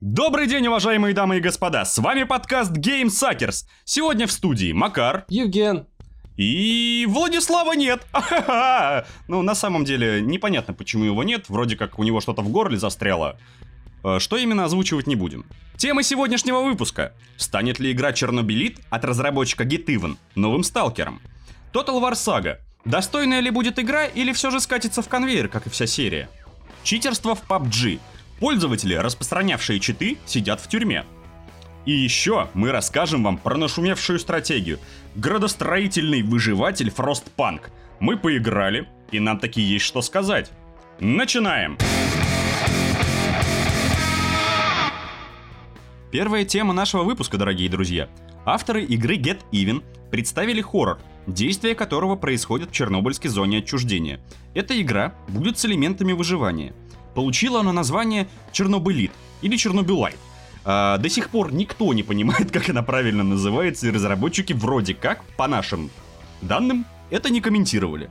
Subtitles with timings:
[0.00, 1.84] Добрый день, уважаемые дамы и господа!
[1.84, 3.64] С вами подкаст Game Suckers.
[3.84, 5.86] Сегодня в студии Макар Евген.
[6.36, 8.06] и Владислава нет.
[8.12, 9.06] Ахаха.
[9.28, 11.48] Ну, на самом деле, непонятно, почему его нет.
[11.48, 13.38] Вроде как у него что-то в горле застряло.
[14.04, 15.44] Э, Что именно озвучивать не будем.
[15.76, 17.12] Тема сегодняшнего выпуска.
[17.36, 21.20] Станет ли игра Чернобылит от разработчика Gitiven новым сталкером?
[21.72, 22.58] Total War Saga.
[22.86, 26.28] Достойная ли будет игра или все же скатится в конвейер, как и вся серия?
[26.84, 27.98] Читерство в PUBG.
[28.38, 31.04] Пользователи, распространявшие читы, сидят в тюрьме.
[31.84, 34.78] И еще мы расскажем вам про нашумевшую стратегию.
[35.16, 37.62] Градостроительный выживатель Frostpunk.
[37.98, 40.52] Мы поиграли, и нам таки есть что сказать.
[41.00, 41.76] Начинаем!
[46.12, 48.08] Первая тема нашего выпуска, дорогие друзья.
[48.44, 49.82] Авторы игры Get Even
[50.12, 54.20] представили хоррор, действие которого происходит в Чернобыльской зоне отчуждения.
[54.54, 56.72] Эта игра будет с элементами выживания.
[57.14, 60.18] Получила она название Чернобылит или Чернобылайт.
[60.64, 65.24] А, до сих пор никто не понимает, как она правильно называется, и разработчики вроде как,
[65.36, 65.90] по нашим
[66.42, 68.10] данным, это не комментировали.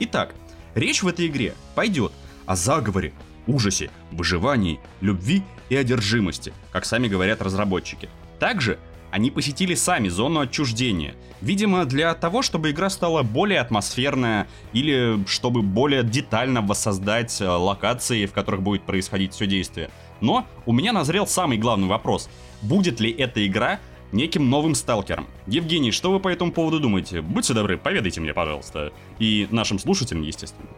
[0.00, 0.34] Итак,
[0.74, 2.12] речь в этой игре пойдет
[2.46, 3.12] о заговоре,
[3.46, 8.08] ужасе, выживании, любви и одержимости, как сами говорят разработчики.
[8.38, 8.78] Также
[9.12, 15.60] они посетили сами зону отчуждения, видимо для того, чтобы игра стала более атмосферная или чтобы
[15.60, 19.90] более детально воссоздать э, локации, в которых будет происходить все действие.
[20.22, 22.30] Но у меня назрел самый главный вопрос.
[22.62, 23.80] Будет ли эта игра
[24.12, 25.26] неким новым сталкером?
[25.46, 27.20] Евгений, что вы по этому поводу думаете?
[27.20, 28.94] Будьте добры, поведайте мне, пожалуйста.
[29.18, 30.70] И нашим слушателям, естественно.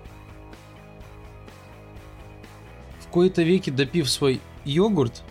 [2.99, 5.23] В кои-то веки допив свой йогурт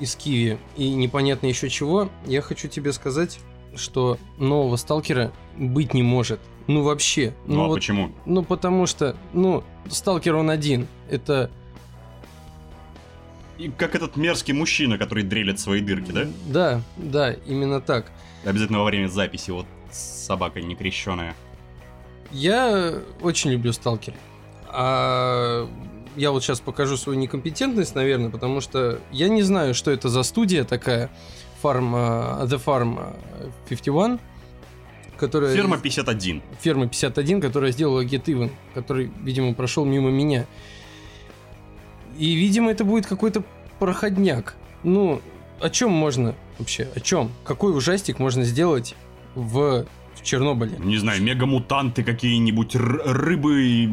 [0.00, 3.38] из киви и непонятно еще чего, я хочу тебе сказать,
[3.76, 6.40] что нового сталкера быть не может.
[6.66, 7.34] Ну вообще.
[7.46, 8.12] Ну, а вот- почему?
[8.26, 10.86] Ну потому что, ну, сталкер он один.
[11.10, 11.50] Это,
[13.58, 16.26] И как этот мерзкий мужчина, который дрелит свои дырки, да?
[16.46, 18.10] да, да, именно так.
[18.44, 21.36] Обязательно во время записи, вот с собакой некрещенная.
[22.32, 24.14] Я очень люблю сталкер.
[24.66, 25.68] А
[26.16, 30.22] я вот сейчас покажу свою некомпетентность, наверное, потому что я не знаю, что это за
[30.22, 31.10] студия такая,
[31.62, 33.16] Farm, а, The Farm а,
[33.68, 34.20] 51,
[35.16, 35.54] которая...
[35.54, 36.42] Ферма 51.
[36.60, 40.46] Ферма 51, которая сделала Get Even, который, видимо, прошел мимо меня.
[42.18, 43.42] И, видимо, это будет какой-то
[43.78, 44.56] проходняк.
[44.82, 45.20] Ну,
[45.60, 46.88] о чем можно вообще?
[46.94, 47.30] О чем?
[47.44, 48.94] Какой ужастик можно сделать
[49.34, 50.76] в, в Чернобыле?
[50.78, 53.90] Не знаю, мегамутанты какие-нибудь, рыбы,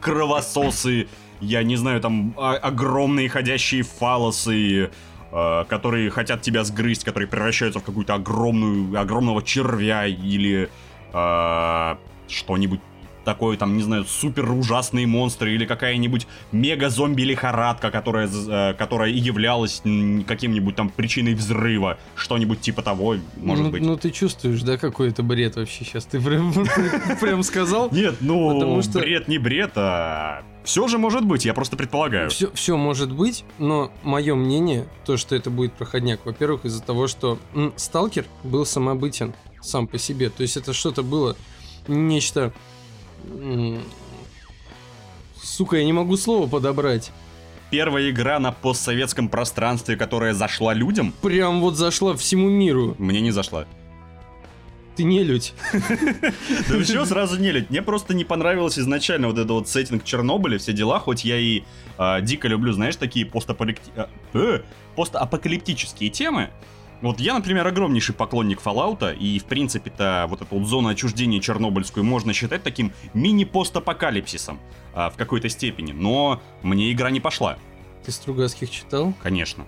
[0.00, 1.08] кровососы,
[1.40, 4.90] я не знаю, там а- огромные ходящие фалосы,
[5.32, 10.68] э, которые хотят тебя сгрызть, которые превращаются в какую-то огромную, огромного червя или
[11.12, 11.96] э,
[12.28, 12.80] что-нибудь
[13.28, 19.18] такое, там, не знаю, супер ужасные монстры или какая-нибудь мега-зомби-лихорадка, которая, з- э, которая и
[19.18, 19.82] являлась
[20.26, 23.82] каким-нибудь там причиной взрыва, что-нибудь типа того, может ну, быть.
[23.82, 26.06] ну, ты чувствуешь, да, какой это бред вообще сейчас?
[26.06, 26.54] Ты прям,
[27.20, 27.90] прям сказал?
[27.92, 30.42] Нет, ну, бред не бред, а...
[30.68, 32.28] Все же может быть, я просто предполагаю.
[32.28, 37.06] Все, все может быть, но мое мнение, то, что это будет проходняк, во-первых, из-за того,
[37.06, 40.28] что м, Сталкер был самобытен сам по себе.
[40.28, 41.36] То есть это что-то было
[41.86, 42.52] нечто...
[43.24, 43.80] м,
[45.42, 47.12] Сука, я не могу слово подобрать.
[47.70, 52.94] Первая игра на постсоветском пространстве, которая зашла людям, Прям вот зашла всему миру.
[52.98, 53.64] мне не зашла.
[54.98, 55.54] Ты не людь.
[56.68, 57.70] Да все сразу не лить.
[57.70, 61.62] Мне просто не понравилось изначально вот этот вот сеттинг Чернобыля, все дела, хоть я и
[61.96, 64.60] а, дико люблю, знаешь, такие а, э,
[64.96, 66.50] постапокалиптические темы.
[67.00, 72.02] Вот я, например, огромнейший поклонник Fallout, и, в принципе-то, вот эту вот зону отчуждения чернобыльскую
[72.02, 74.58] можно считать таким мини-постапокалипсисом
[74.94, 75.92] а, в какой-то степени.
[75.92, 77.56] Но мне игра не пошла,
[78.04, 79.14] Ты Стругацких читал?
[79.22, 79.64] конечно.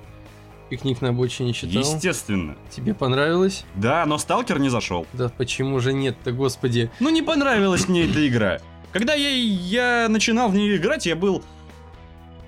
[0.70, 1.82] Пикник на обочине читал?
[1.82, 2.56] Естественно.
[2.70, 3.64] Тебе понравилось?
[3.74, 5.04] Да, но Сталкер не зашел.
[5.12, 6.90] Да почему же нет-то, господи?
[7.00, 8.60] Ну, не понравилась мне эта игра.
[8.92, 11.42] Когда я, я начинал в нее играть, я был...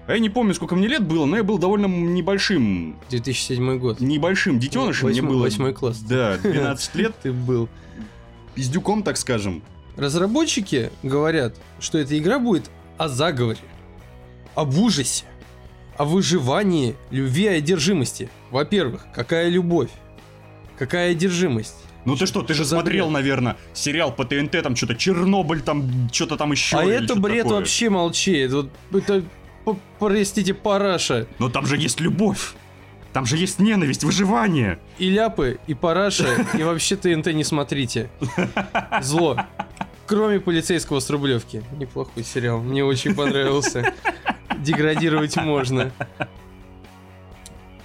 [0.07, 4.01] Я не помню, сколько мне лет было, но я был довольно небольшим, 2007 год.
[4.01, 5.09] небольшим детенышем.
[5.09, 5.43] Мне Восьмой- было...
[5.43, 5.99] восьмой класс.
[5.99, 7.15] Да, 12 лет.
[7.23, 7.69] Ты был.
[8.55, 9.63] Пиздюком, так скажем.
[9.97, 13.59] Разработчики говорят, что эта игра будет о заговоре,
[14.55, 15.25] об ужасе,
[15.97, 18.29] о выживании, любви и одержимости.
[18.51, 19.91] Во-первых, какая любовь?
[20.79, 21.77] Какая одержимость?
[22.05, 25.61] Ну ты что, ты же Что за смотрел, наверное, сериал по ТНТ, там что-то Чернобыль,
[25.61, 26.79] там что-то там еще.
[26.79, 27.61] а это бред такое.
[27.61, 28.37] вообще молчи.
[28.37, 29.23] Это, это
[29.99, 31.29] простите, параша.
[31.39, 32.55] Но там же есть любовь.
[33.13, 34.79] Там же есть ненависть, выживание.
[34.99, 38.11] И ляпы, и параша, и вообще ТНТ не смотрите.
[39.03, 39.37] Зло.
[40.07, 41.63] Кроме полицейского с Рублевки.
[41.79, 42.61] Неплохой сериал.
[42.61, 43.95] Мне очень понравился.
[44.63, 45.93] Деградировать можно.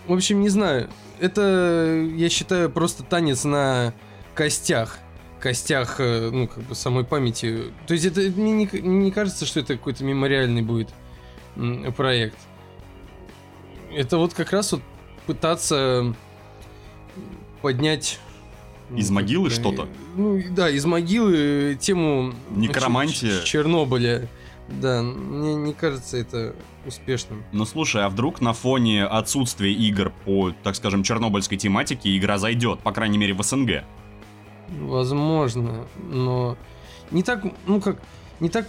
[0.08, 0.90] В общем, не знаю.
[1.20, 3.94] Это, я считаю, просто танец на
[4.36, 5.00] костях.
[5.40, 7.74] Костях, э, ну, как бы самой памяти.
[7.88, 10.90] То есть это мне не, не кажется, что это какой-то мемориальный будет
[11.96, 12.38] проект.
[13.94, 14.82] Это вот как раз вот
[15.26, 16.16] пытаться
[17.62, 18.20] поднять
[18.96, 19.88] из могилы что-то?
[20.16, 22.34] Ну, да, из могилы тему...
[22.52, 23.42] Некромантия.
[23.42, 24.28] Чернобыля.
[24.68, 26.54] Да, мне не кажется это
[26.86, 27.44] успешным.
[27.52, 32.80] Ну слушай, а вдруг на фоне отсутствия игр по, так скажем, чернобыльской тематике игра зайдет,
[32.80, 33.84] по крайней мере в СНГ?
[34.70, 36.58] Возможно, но
[37.12, 38.02] не так, ну как,
[38.40, 38.68] не так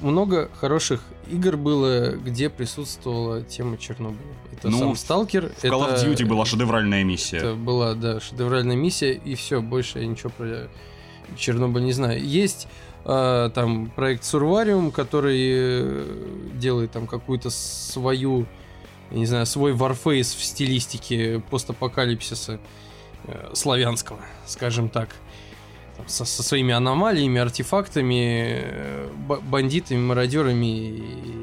[0.00, 4.20] много хороших игр было, где присутствовала тема Чернобыля.
[4.52, 5.48] Это ну, сам Сталкер.
[5.48, 7.38] В Call of Duty была шедевральная миссия.
[7.38, 10.68] Это была, да, шедевральная миссия, и все, больше я ничего про
[11.36, 12.24] Чернобыль не знаю.
[12.24, 12.68] Есть
[13.04, 18.46] там проект Сурвариум, который э, делает там какую-то свою,
[19.10, 22.60] не знаю, свой варфейс в стилистике постапокалипсиса
[23.24, 25.16] э, славянского, скажем так
[26.06, 29.08] со, со своими аномалиями, артефактами, э,
[29.42, 30.66] бандитами, мародерами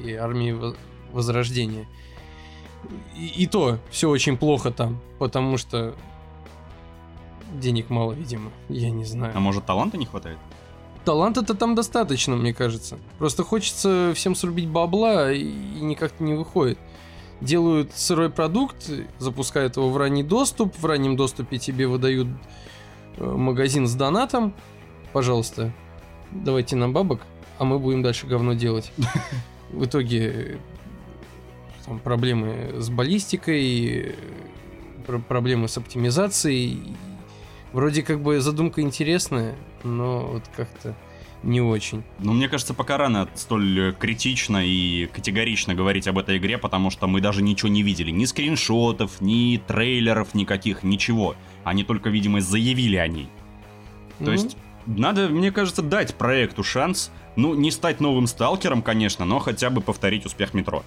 [0.05, 0.75] и армией
[1.11, 1.87] Возрождения.
[3.15, 5.95] И, и то все очень плохо там, потому что
[7.53, 9.33] денег мало, видимо, я не знаю.
[9.35, 10.37] А может таланта не хватает?
[11.07, 12.97] Таланта-то там достаточно, мне кажется.
[13.17, 15.45] Просто хочется всем срубить бабла и
[15.79, 16.77] никак не выходит.
[17.39, 22.27] Делают сырой продукт, запускают его в ранний доступ, в раннем доступе тебе выдают
[23.17, 24.53] Э, магазин с донатом,
[25.11, 25.73] пожалуйста,
[26.31, 27.21] давайте нам бабок,
[27.57, 28.91] а мы будем дальше говно делать.
[29.71, 30.59] В итоге
[31.85, 34.15] там, проблемы с баллистикой,
[35.27, 36.95] проблемы с оптимизацией.
[37.77, 40.95] Вроде как бы задумка интересная, но вот как-то
[41.43, 42.03] не очень.
[42.17, 47.05] Ну, мне кажется, пока рано столь критично и категорично говорить об этой игре, потому что
[47.05, 48.09] мы даже ничего не видели.
[48.09, 51.35] Ни скриншотов, ни трейлеров никаких, ничего.
[51.63, 53.29] Они только, видимо, заявили о ней.
[54.17, 54.25] Mm-hmm.
[54.25, 54.57] То есть,
[54.87, 59.81] надо, мне кажется, дать проекту шанс, ну, не стать новым сталкером, конечно, но хотя бы
[59.81, 60.83] повторить успех метро.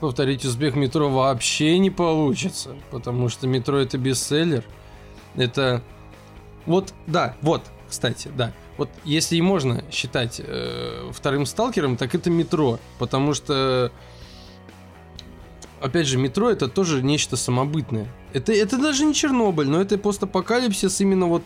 [0.00, 4.64] Повторить успех метро вообще не получится, потому что метро это бестселлер.
[5.36, 5.82] Это...
[6.66, 8.52] Вот, да, вот, кстати, да.
[8.78, 12.78] Вот если и можно считать э, вторым сталкером, так это метро.
[12.98, 13.92] Потому что,
[15.80, 18.08] опять же, метро это тоже нечто самобытное.
[18.32, 21.42] Это, это даже не Чернобыль, но это постапокалипсис именно вот...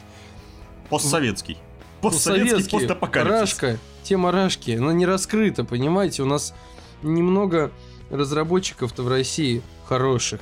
[0.88, 1.58] Постсоветский.
[2.00, 3.40] Постсоветский, постапокалипсис.
[3.40, 6.22] Рашка, тема Рашки, она не раскрыта, понимаете?
[6.22, 6.54] У нас
[7.02, 7.72] немного
[8.10, 10.40] разработчиков-то в России хороших,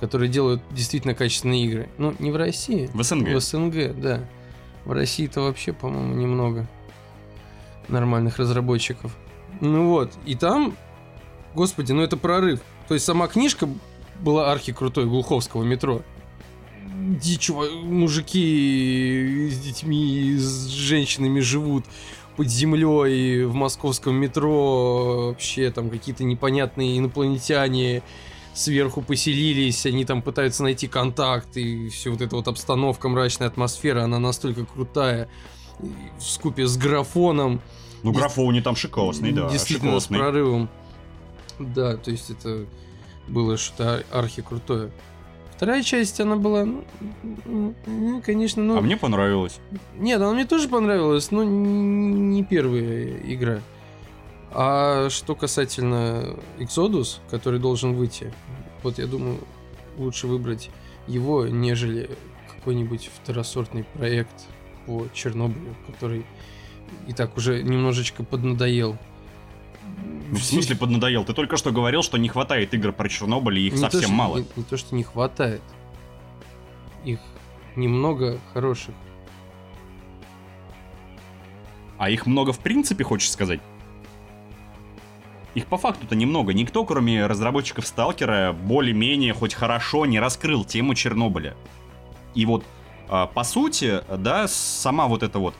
[0.00, 1.88] которые делают действительно качественные игры.
[1.98, 2.90] Ну, не в России.
[2.92, 3.28] В СНГ.
[3.28, 4.28] В СНГ, да.
[4.84, 6.66] В России-то вообще, по-моему, немного
[7.88, 9.16] нормальных разработчиков.
[9.60, 10.76] Ну вот, и там,
[11.54, 12.60] господи, ну это прорыв.
[12.88, 13.68] То есть сама книжка
[14.20, 16.02] была архи крутой Глуховского метро.
[16.86, 21.84] Дичь, мужики с детьми, с женщинами живут
[22.36, 25.28] под землей в московском метро.
[25.28, 28.02] Вообще там какие-то непонятные инопланетяне
[28.54, 34.04] сверху поселились, они там пытаются найти контакт, и все вот эта вот обстановка, мрачная атмосфера,
[34.04, 35.28] она настолько крутая,
[35.78, 37.60] в скупе с графоном.
[38.02, 40.16] Ну, графон не там шикосный, да, Действительно, шикосный.
[40.16, 40.68] с прорывом.
[41.58, 42.66] Да, то есть это
[43.28, 44.90] было что-то архи крутое.
[45.56, 48.76] Вторая часть, она была, ну, ну, конечно, ну...
[48.76, 49.60] А мне понравилось.
[49.96, 53.60] Нет, она мне тоже понравилась, но не первая игра.
[54.56, 58.32] А что касательно Exodus, который должен выйти,
[58.84, 59.40] вот я думаю,
[59.98, 60.70] лучше выбрать
[61.08, 62.08] его, нежели
[62.54, 64.46] какой-нибудь второсортный проект
[64.86, 66.24] по Чернобылю, который
[67.08, 68.96] и так уже немножечко поднадоел.
[70.30, 71.24] Ну, в смысле поднадоел?
[71.24, 74.06] Ты только что говорил, что не хватает игр про Чернобыль, и их не совсем то,
[74.06, 74.36] что, мало.
[74.38, 75.62] Не, не то, что не хватает.
[77.04, 77.18] Их
[77.74, 78.94] немного хороших.
[81.98, 83.60] А их много в принципе, хочешь сказать?
[85.54, 86.52] Их по факту-то немного.
[86.52, 91.54] Никто, кроме разработчиков Сталкера, более-менее хоть хорошо не раскрыл тему Чернобыля.
[92.34, 92.64] И вот,
[93.08, 95.54] а, по сути, да, сама вот эта вот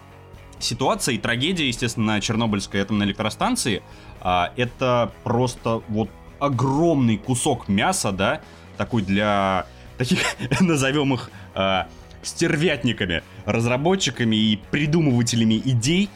[0.58, 3.82] ситуация и трагедия, естественно, на Чернобыльской атомной электростанции,
[4.20, 6.10] а, это просто вот
[6.40, 8.40] огромный кусок мяса, да,
[8.76, 10.18] такой для таких,
[10.60, 11.86] назовем их, а,
[12.22, 16.08] стервятниками, разработчиками и придумывателями идей,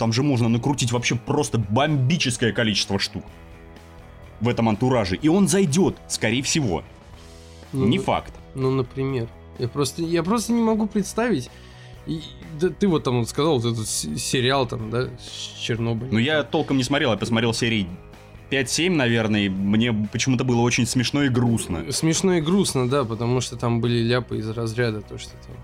[0.00, 3.22] там же можно накрутить вообще просто бомбическое количество штук
[4.40, 5.16] в этом антураже.
[5.16, 6.82] И он зайдет, скорее всего.
[7.74, 8.32] Ну, не факт.
[8.54, 9.28] Ну, например.
[9.58, 11.50] Я просто, я просто не могу представить,
[12.06, 12.22] И,
[12.58, 16.14] да, ты вот там вот сказал, вот этот сериал там, да, с Чернобылем.
[16.14, 17.86] Ну, я толком не смотрел, я посмотрел серии
[18.50, 21.92] 5-7, наверное, и мне почему-то было очень смешно и грустно.
[21.92, 25.56] Смешно и грустно, да, потому что там были ляпы из разряда, то, что там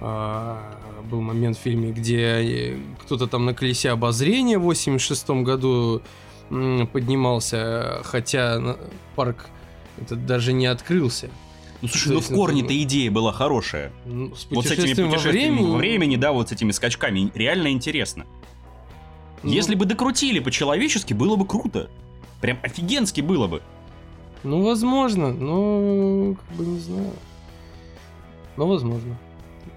[0.00, 6.02] был момент в фильме, где э, кто-то там на колесе обозрения в 86 году
[6.48, 8.76] поднимался, хотя
[9.14, 9.48] парк
[10.00, 11.30] этот даже не открылся.
[11.80, 13.92] Ну, слушай, ну в ну, корне-то ну, идея была хорошая.
[14.06, 16.70] Ну, с Вот с этими путешествием во путешествиями времени, во времени, да, вот с этими
[16.72, 18.24] скачками, реально интересно.
[19.42, 21.90] ну, Если бы докрутили по-человечески, было бы круто.
[22.40, 23.62] Прям офигенски было бы.
[24.44, 27.12] Ну, возможно, но как бы не знаю.
[28.56, 29.18] Но возможно.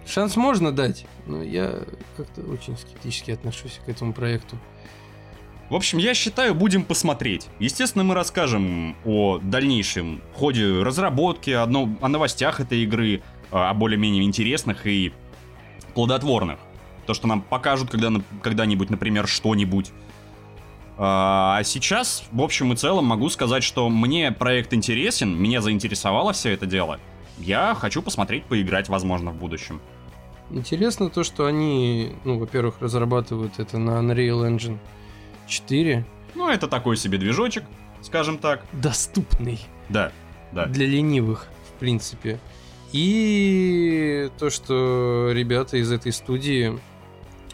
[0.08, 1.82] Шанс можно дать, но я
[2.16, 4.58] как-то очень скептически отношусь к этому проекту.
[5.70, 7.48] В общем, я считаю, будем посмотреть.
[7.60, 13.22] Естественно, мы расскажем о дальнейшем ходе разработки, о, о новостях этой игры,
[13.52, 15.12] а, о более-менее интересных и
[15.94, 16.60] плодотворных.
[17.06, 18.10] То, что нам покажут когда,
[18.42, 19.92] когда-нибудь, например, что-нибудь.
[20.98, 26.54] А сейчас, в общем и целом, могу сказать, что мне проект интересен, меня заинтересовало все
[26.54, 27.00] это дело.
[27.38, 29.82] Я хочу посмотреть, поиграть, возможно, в будущем.
[30.50, 34.78] Интересно то, что они, ну, во-первых, разрабатывают это на Unreal Engine
[35.48, 36.06] 4.
[36.36, 37.64] Ну, это такой себе движочек,
[38.02, 38.64] скажем так.
[38.72, 40.12] Доступный Да,
[40.54, 40.66] да.
[40.68, 42.40] для ленивых, в принципе.
[42.94, 46.80] И то, что ребята из этой студии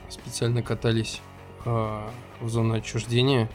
[0.10, 1.22] специально катались
[1.66, 3.50] а, в зону отчуждения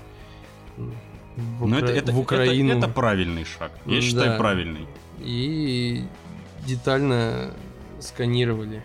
[1.37, 2.77] в, Укра- это, это, в это- Украину.
[2.77, 3.71] это правильный шаг.
[3.87, 4.39] Я М, считаю, да.
[4.39, 4.87] правильный.
[5.21, 6.05] и
[6.67, 7.53] детально
[8.01, 8.83] сканировали,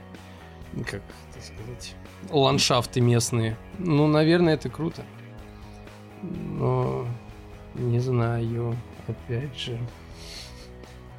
[0.82, 1.01] как
[1.32, 1.96] это сказать,
[2.30, 3.58] ландшафты местные.
[3.77, 5.03] Ну, наверное, это круто.
[6.22, 7.08] Но
[7.75, 8.75] не знаю,
[9.08, 9.77] опять же.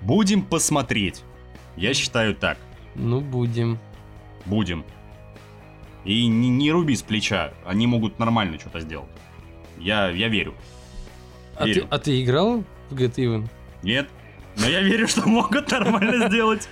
[0.00, 1.22] Будем посмотреть.
[1.76, 2.58] Я считаю так.
[2.94, 3.78] Ну, будем.
[4.46, 4.84] Будем.
[6.04, 7.52] И не, не руби с плеча.
[7.64, 9.08] Они могут нормально что-то сделать.
[9.78, 10.54] Я, я верю.
[11.56, 11.86] А ты, Верю.
[11.90, 13.48] а ты играл в Get Even?
[13.82, 14.08] Нет?
[14.56, 16.68] Но я верю, что могут нормально сделать.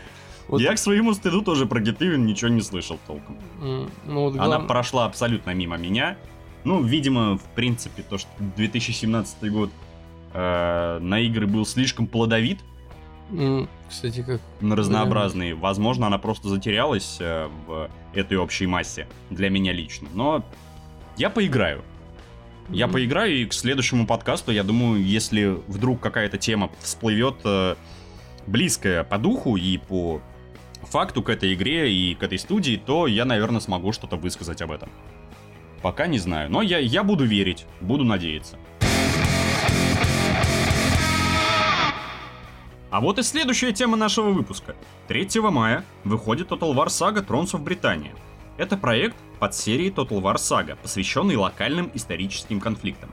[0.52, 3.38] Вот, Я к своему стыду тоже про Гетывин ничего не слышал толком.
[3.60, 6.16] м, ну, вот Она глав- прошла абсолютно мимо меня.
[6.64, 9.70] Ну, видимо, в принципе, то, что 2017 год
[10.34, 12.58] э, на игры был слишком плодовит,
[13.88, 14.40] Кстати, как...
[14.60, 15.54] на разнообразные.
[15.54, 20.08] Возможно, она просто затерялась э, в этой общей массе для меня лично.
[20.14, 20.44] Но
[21.16, 21.82] я поиграю.
[22.68, 27.74] Я поиграю, и к следующему подкасту, я думаю, если вдруг какая-то тема всплывет э,
[28.46, 30.20] близкая по духу и по
[30.86, 34.72] факту к этой игре и к этой студии, то я, наверное, смогу что-то высказать об
[34.72, 34.90] этом.
[35.82, 38.58] Пока не знаю, но я, я буду верить, буду надеяться.
[42.90, 44.76] А вот и следующая тема нашего выпуска.
[45.08, 48.14] 3 мая выходит Total War Saga Thrones of Britannia.
[48.58, 53.10] Это проект под серией Total War Saga, посвященный локальным историческим конфликтам.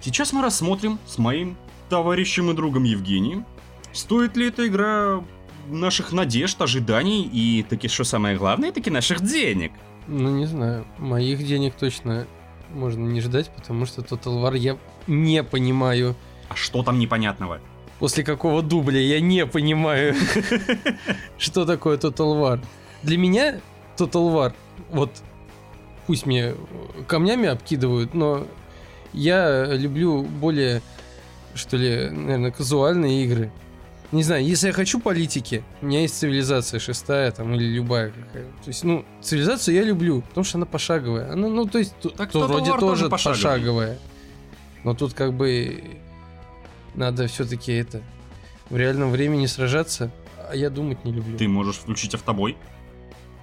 [0.00, 1.56] Сейчас мы рассмотрим с моим
[1.88, 3.46] товарищем и другом Евгением,
[3.92, 5.22] стоит ли эта игра
[5.68, 9.72] наших надежд, ожиданий и, таки, что самое главное, таки наших денег.
[10.06, 10.84] Ну, не знаю.
[10.98, 12.26] Моих денег точно
[12.70, 16.16] можно не ждать, потому что Total War я не понимаю.
[16.48, 17.60] А что там непонятного?
[17.98, 20.14] После какого дубля я не понимаю,
[21.38, 22.64] что такое Total War.
[23.02, 23.60] Для меня
[23.96, 24.52] Total War,
[24.90, 25.10] вот
[26.06, 26.54] пусть мне
[27.06, 28.46] камнями обкидывают, но
[29.12, 30.82] я люблю более,
[31.54, 33.52] что ли, наверное, казуальные игры.
[34.14, 38.44] Не знаю, если я хочу политики, у меня есть цивилизация шестая там или любая какая.
[38.44, 41.32] То есть, ну, цивилизацию я люблю, потому что она пошаговая.
[41.32, 43.36] Она, ну, то есть, Так то вроде тоже пошаговый.
[43.42, 43.98] пошаговая.
[44.84, 45.98] Но тут как бы
[46.94, 48.02] надо все-таки это
[48.70, 50.12] в реальном времени сражаться,
[50.48, 51.36] а я думать не люблю.
[51.36, 52.56] Ты можешь включить автобой.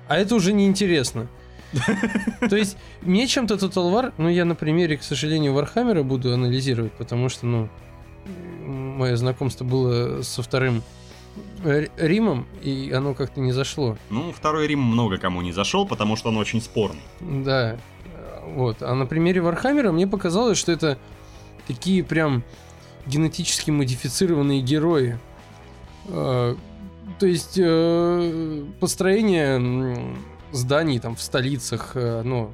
[0.08, 1.28] А это уже неинтересно.
[2.50, 6.94] То есть, мне чем-то Total War, ну, я на примере, к сожалению, Вархаммера буду анализировать,
[6.94, 7.70] потому что, ну,
[8.92, 10.84] мое знакомство было со вторым
[11.98, 13.98] Римом, и оно как-то не зашло.
[14.10, 17.02] Ну, второй Рим много кому не зашел, потому что он очень спорный.
[17.22, 17.78] Да,
[18.48, 18.82] вот.
[18.82, 20.98] А на примере Вархаммера мне показалось, что это
[21.68, 22.44] такие прям
[23.06, 25.18] генетически модифицированные герои.
[26.08, 26.56] Э,
[27.20, 30.16] То есть э, построение
[30.52, 32.52] зданий там в столицах, э, ну,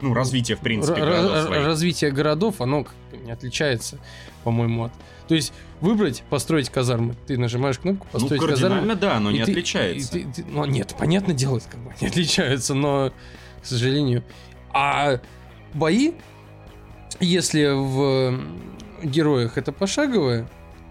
[0.00, 1.66] Ну, развитие, в принципе, городов своих.
[1.66, 2.86] развитие городов, оно
[3.30, 3.98] не отличается,
[4.44, 4.92] по-моему, от...
[5.28, 7.14] То есть выбрать, построить казармы.
[7.28, 8.58] Ты нажимаешь кнопку Ну, построить казармы.
[8.80, 10.18] кардинально, да, но не ты- отличается.
[10.18, 13.12] и ты- ты- ну, нет, понятное дело, как бы не отличаются, но,
[13.62, 14.24] к сожалению.
[14.72, 15.20] А
[15.74, 16.12] бои,
[17.20, 18.40] если в
[19.04, 20.48] героях это пошаговое,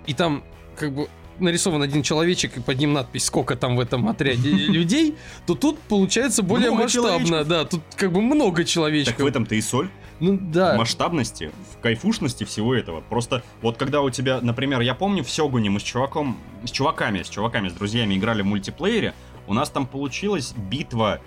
[0.07, 0.43] и там
[0.77, 5.15] как бы нарисован один человечек и под ним надпись, сколько там в этом отряде людей,
[5.45, 7.09] то тут получается более Много масштабно.
[7.27, 7.47] человечков.
[7.47, 9.19] Да, тут как бы много Так человечков.
[9.19, 9.89] в этом-то и соль.
[10.19, 10.75] Ну да.
[10.75, 13.01] в масштабности, в кайфушности всего этого.
[13.01, 17.23] Просто вот когда у тебя, например, я помню в Сёгуне мы с чуваком, с чуваками,
[17.23, 19.13] с чуваками, с друзьями играли в мультиплеере,
[19.47, 21.21] у нас там получилась битва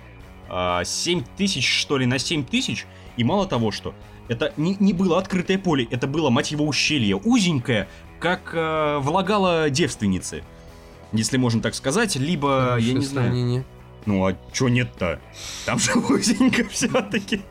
[0.48, 3.94] а, 7 тысяч, что ли, на 7 тысяч, и мало того, что
[4.28, 7.88] это не, не было открытое поле, это было, мать его, ущелье, узенькое,
[8.20, 10.44] как э, влагало девственницы.
[11.12, 13.28] Если можно так сказать, либо, я не знаю...
[13.28, 13.64] сравнение.
[14.06, 15.20] Ну а чё нет-то?
[15.66, 17.42] Там же узенько все-таки.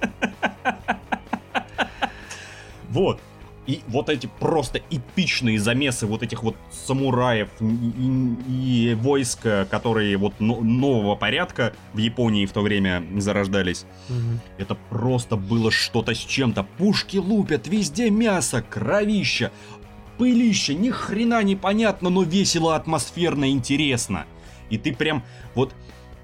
[2.92, 3.20] Вот.
[3.68, 10.18] И вот эти просто эпичные замесы вот этих вот самураев и, и- и войск, которые
[10.18, 13.86] вот но- нового порядка в Японии в то время зарождались.
[14.10, 14.40] Мгм.
[14.58, 16.64] Это просто было что-то с чем-то.
[16.78, 19.52] Пушки лупят, везде мясо, кровища,
[20.18, 24.26] пылище, ни хрена непонятно, но весело, атмосферно, интересно.
[24.72, 25.74] И ты прям вот...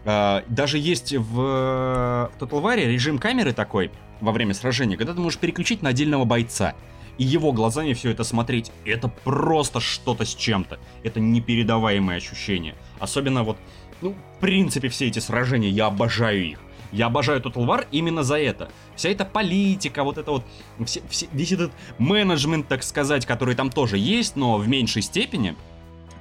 [0.06, 5.20] а, даже есть в, в Total War режим камеры такой во время сражения, когда ты
[5.20, 6.76] можешь переключить на отдельного бойца.
[7.18, 10.80] И его глазами все это смотреть, это просто что-то с чем-то.
[11.04, 12.76] Это непередаваемые ощущения.
[13.00, 13.58] Особенно вот,
[14.02, 16.60] ну, в принципе, все эти сражения, я обожаю их.
[16.92, 18.70] Я обожаю Total War именно за это.
[18.96, 20.44] Вся эта политика, вот это вот,
[20.86, 25.56] все- все- весь этот менеджмент, так сказать, который там тоже есть, но в меньшей степени,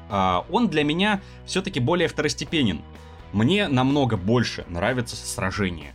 [0.08, 2.80] а, он для меня все-таки более второстепенен.
[3.32, 5.94] Мне намного больше нравятся сражения.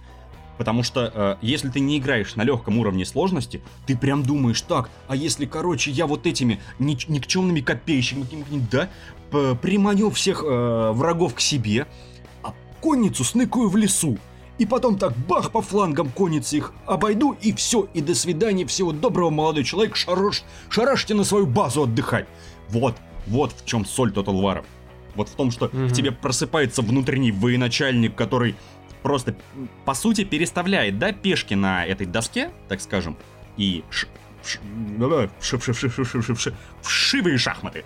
[0.61, 4.91] Потому что э, если ты не играешь на легком уровне сложности, ты прям думаешь, так,
[5.07, 8.27] а если, короче, я вот этими ник- никчемными копейщиками,
[8.71, 8.87] да,
[9.55, 11.87] приманю всех э, врагов к себе,
[12.43, 14.19] а конницу сныкаю в лесу,
[14.59, 18.91] и потом так бах по флангам конницы их обойду, и все, и до свидания, всего
[18.91, 22.27] доброго, молодой человек, шараш, шарашьте на свою базу отдыхать.
[22.69, 24.63] Вот, вот в чем соль Total War.
[25.15, 25.89] Вот в том, что в Мгм.
[25.89, 28.55] тебе просыпается внутренний военачальник, который
[29.01, 29.35] просто,
[29.85, 33.17] по сути, переставляет, да, пешки на этой доске, так скажем,
[33.57, 34.07] и ш-
[34.43, 34.59] ш-
[36.81, 37.83] вшивые шахматы.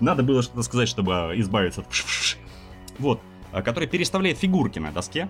[0.00, 1.86] Надо было что-то сказать, чтобы избавиться от
[2.98, 3.20] Вот,
[3.52, 5.28] а, который переставляет фигурки на доске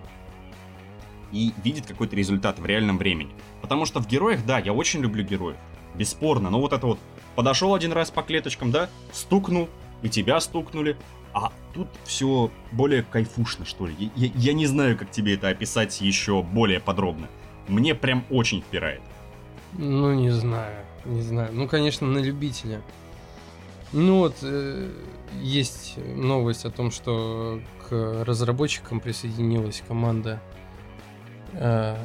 [1.31, 3.31] и видит какой-то результат в реальном времени.
[3.61, 5.57] Потому что в героях, да, я очень люблю героев.
[5.95, 6.99] Бесспорно, но вот это вот
[7.35, 9.69] подошел один раз по клеточкам, да, стукнул,
[10.01, 10.97] и тебя стукнули,
[11.35, 13.93] а тут все более кайфушно, что ли.
[13.99, 17.27] Я, я- я не знаю, как тебе это описать еще более подробно.
[17.67, 19.01] Мне прям очень впирает.
[19.73, 21.49] Ну, не знаю, не знаю.
[21.53, 22.81] Ну, конечно, на любителя.
[23.91, 24.89] Ну вот, э,
[25.41, 30.39] есть новость о том, что к разработчикам присоединилась команда
[31.53, 31.97] э,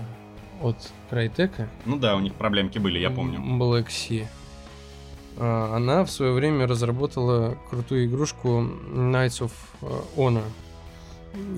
[0.60, 0.76] от
[1.10, 1.68] Crytek.
[1.86, 3.38] Ну да, у них проблемки были, я помню.
[3.40, 4.26] Black Sea.
[5.40, 8.60] А, Она в свое время разработала крутую игрушку
[8.92, 10.44] Knights of э, Honor.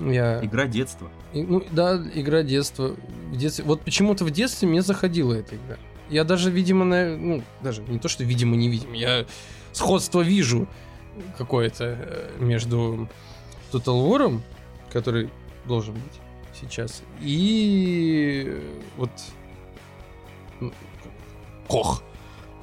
[0.09, 1.09] Я Игра детства.
[1.33, 2.95] и, ну да, игра детства.
[3.31, 5.77] В детстве, вот почему-то в детстве мне заходила эта игра.
[6.09, 9.25] Я даже, видимо, на, ну, даже не то, что видимо, не видимо, я
[9.73, 10.67] сходство вижу
[11.37, 13.09] какое-то э, между
[13.73, 14.39] Total War,
[14.93, 15.29] который
[15.65, 16.21] должен быть
[16.53, 18.61] сейчас, и
[18.95, 19.11] вот
[21.67, 22.03] Кох.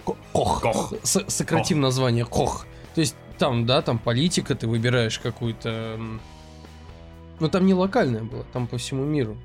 [0.04, 0.62] Ко- Кох.
[0.62, 0.92] Кох.
[1.02, 2.66] С- сократим название Кох.
[2.94, 5.68] То есть там, да, там политика, ты выбираешь какую-то...
[5.96, 6.20] м,
[7.40, 9.36] Ну, там не локальная была, там по всему миру.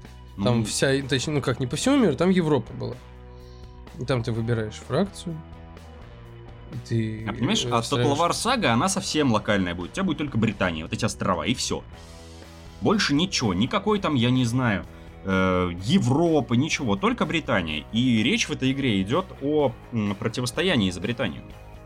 [0.43, 2.95] Там Ну, вся, точнее, ну как, не по всему миру, там Европа была.
[3.99, 5.39] И там ты выбираешь фракцию.
[6.89, 9.91] Ты А понимаешь, э, а Total War Saga, она совсем локальная будет.
[9.91, 11.83] У тебя будет только Британия, вот эти острова, и все.
[12.81, 14.85] Больше ничего, никакой там, я не знаю,
[15.25, 17.83] э, Европы, ничего, только Британия.
[17.91, 19.73] И речь в этой игре идет о
[20.19, 21.41] противостоянии за Британию.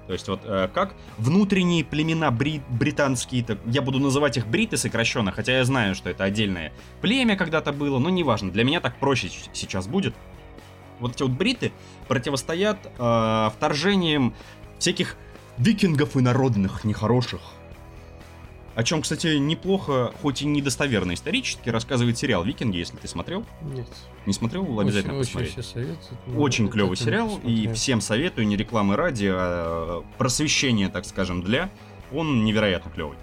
[0.07, 4.75] То есть вот э, как внутренние племена бри- британские, так, я буду называть их бриты
[4.75, 8.97] сокращенно, хотя я знаю, что это отдельное племя когда-то было, но неважно, для меня так
[8.99, 10.15] проще сейчас будет.
[10.99, 11.71] Вот эти вот бриты
[12.07, 14.33] противостоят э, вторжением
[14.79, 15.15] всяких
[15.59, 17.41] викингов и народных нехороших.
[18.79, 23.43] О чем, кстати, неплохо, хоть и недостоверно исторически, рассказывает сериал «Викинги», если ты смотрел.
[23.61, 23.89] Нет.
[24.25, 24.79] Не смотрел?
[24.79, 25.57] Обязательно очень, посмотреть.
[25.57, 26.37] Очень советуют.
[26.37, 31.69] Очень клевый сериал, и всем советую, не рекламы ради, а просвещение, так скажем, для.
[32.13, 33.17] Он невероятно клевый.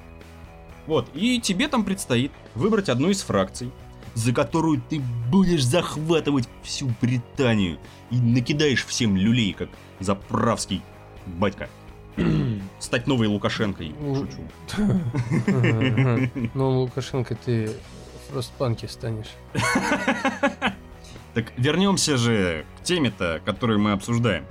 [0.87, 3.71] Вот, и тебе там предстоит выбрать одну из фракций,
[4.13, 7.79] за которую ты будешь захватывать всю Британию
[8.11, 10.83] и накидаешь всем люлей, как заправский
[11.25, 11.71] батька.
[12.79, 13.95] Стать новой Лукашенкой.
[14.01, 14.39] Ну, Шучу.
[15.49, 16.31] Ага.
[16.55, 17.71] Ну, Лукашенко, ты
[18.29, 19.31] в Фростпанке станешь.
[21.35, 24.45] Так вернемся же к теме-то, которую мы обсуждаем.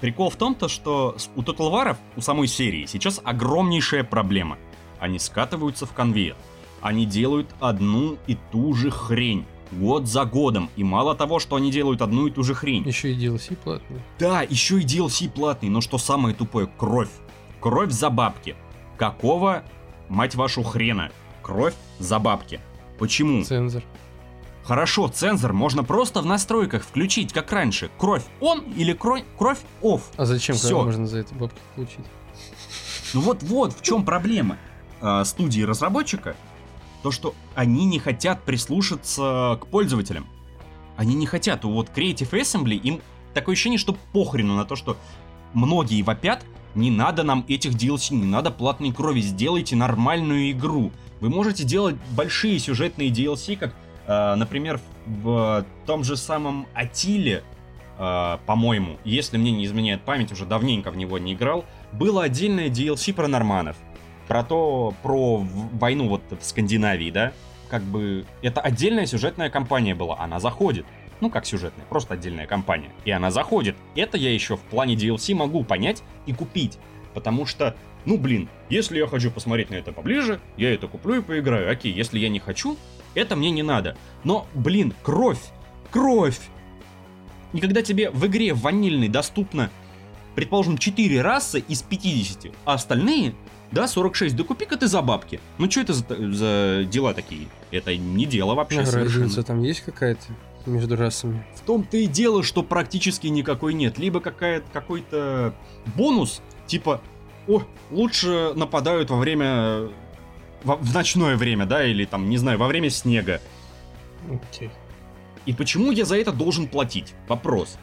[0.00, 4.58] Прикол в том-то, что у Total War, у самой серии, сейчас огромнейшая проблема.
[4.98, 6.36] Они скатываются в конвейер.
[6.82, 9.46] Они делают одну и ту же хрень.
[9.72, 10.70] Год за годом.
[10.76, 12.86] И мало того, что они делают одну и ту же хрень.
[12.86, 14.00] Еще и DLC платный.
[14.18, 17.08] Да, еще и DLC платный, но что самое тупое, кровь.
[17.66, 18.54] Кровь за бабки.
[18.96, 19.64] Какого,
[20.08, 21.10] мать вашу, хрена?
[21.42, 22.60] Кровь за бабки.
[22.96, 23.42] Почему?
[23.42, 23.82] Цензор.
[24.62, 27.90] Хорошо, цензор можно просто в настройках включить, как раньше.
[27.98, 30.02] Кровь он или кровь, кровь off.
[30.16, 30.84] А зачем, Всё.
[30.84, 32.06] можно за это бабки получить?
[33.14, 34.58] Ну вот, вот в чем проблема
[35.00, 36.36] а, студии разработчика.
[37.02, 40.28] То, что они не хотят прислушаться к пользователям.
[40.96, 41.64] Они не хотят.
[41.64, 43.00] Вот Creative Assembly, им
[43.34, 44.96] такое ощущение, что похрену на то, что
[45.52, 46.44] многие вопят,
[46.76, 50.92] не надо нам этих DLC, не надо платной крови, сделайте нормальную игру.
[51.20, 53.74] Вы можете делать большие сюжетные DLC, как,
[54.06, 57.42] а, например, в том же самом Атиле,
[57.98, 62.68] а, по-моему, если мне не изменяет память, уже давненько в него не играл, было отдельное
[62.68, 63.76] DLC про норманов.
[64.28, 65.38] Про то, про
[65.72, 67.32] войну вот в Скандинавии, да?
[67.70, 70.84] Как бы это отдельная сюжетная кампания была, она заходит.
[71.20, 72.90] Ну, как сюжетная, просто отдельная кампания.
[73.04, 73.76] И она заходит.
[73.94, 76.78] Это я еще в плане DLC могу понять и купить.
[77.14, 77.74] Потому что,
[78.04, 81.70] ну блин, если я хочу посмотреть на это поближе, я это куплю и поиграю.
[81.70, 82.76] Окей, если я не хочу,
[83.14, 83.96] это мне не надо.
[84.24, 85.40] Но, блин, кровь,
[85.90, 86.38] кровь.
[87.54, 89.70] И когда тебе в игре ванильной доступно,
[90.34, 93.34] предположим, 4 расы из 50, а остальные,
[93.72, 95.40] да, 46, да купи-ка ты за бабки.
[95.56, 97.48] Ну что это за, за дела такие?
[97.70, 100.26] Это не дело вообще А разница там есть какая-то
[100.70, 101.44] между расами?
[101.54, 103.98] В том-то и дело, что практически никакой нет.
[103.98, 105.54] Либо какая какой-то
[105.96, 107.00] бонус, типа,
[107.48, 109.88] о, лучше нападают во время...
[110.64, 113.40] во- в ночное время, да, или там, не знаю, во время снега.
[114.30, 114.70] Окей.
[115.44, 117.14] И почему я за это должен платить?
[117.28, 117.78] Вопрос.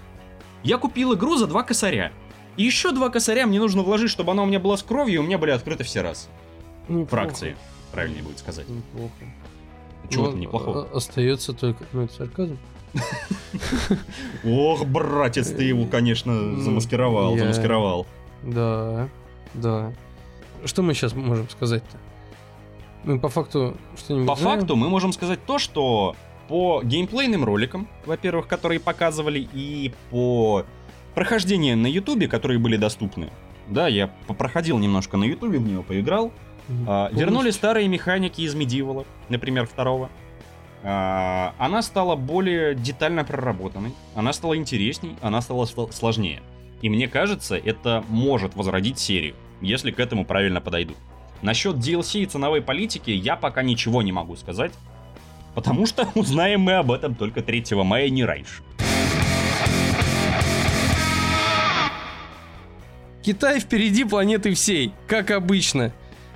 [0.63, 2.11] Я купил игру за два косаря.
[2.57, 5.17] И еще два косаря мне нужно вложить, чтобы она у меня была с кровью, и
[5.17, 6.29] у меня были открыты все раз.
[6.89, 7.09] Неплохо.
[7.09, 7.55] Фракции,
[7.93, 8.67] правильнее будет сказать.
[8.67, 9.13] Неплохо.
[10.09, 10.89] Чего-то Ну, неплохого.
[10.91, 11.85] а- Остается только...
[11.93, 12.57] Ну, это сарказм.
[14.43, 18.07] Ох, братец, ты его, конечно, замаскировал, замаскировал.
[18.43, 19.07] Да,
[19.53, 19.93] да.
[20.65, 21.97] Что мы сейчас можем сказать-то?
[23.03, 24.59] Мы по факту что-нибудь По знаем?
[24.59, 26.15] факту мы можем сказать то, что
[26.47, 30.65] по геймплейным роликам, во-первых, которые показывали, и по
[31.13, 33.29] прохождениям на Ютубе, которые были доступны.
[33.67, 36.31] Да, я проходил немножко на Ютубе, в него поиграл.
[36.87, 40.09] А, вернули старые механики из Medieval, например, второго.
[40.85, 46.41] А, она стала более детально проработанной, она стала интересней, она стала сл- сложнее.
[46.81, 50.97] И мне кажется, это может возродить серию, если к этому правильно подойдут.
[51.41, 54.73] Насчет DLC и ценовой политики я пока ничего не могу сказать,
[55.55, 58.61] потому что узнаем мы об этом только 3 мая, не раньше.
[63.21, 65.93] Китай впереди планеты всей, как обычно.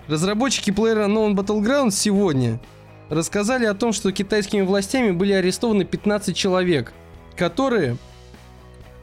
[0.07, 2.61] Разработчики PlayerUnknown Battlegrounds сегодня
[3.09, 6.93] рассказали о том, что китайскими властями были арестованы 15 человек,
[7.35, 7.97] которые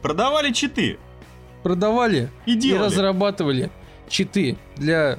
[0.01, 0.97] Продавали читы
[1.63, 3.71] продавали и и разрабатывали
[4.07, 5.17] читы для,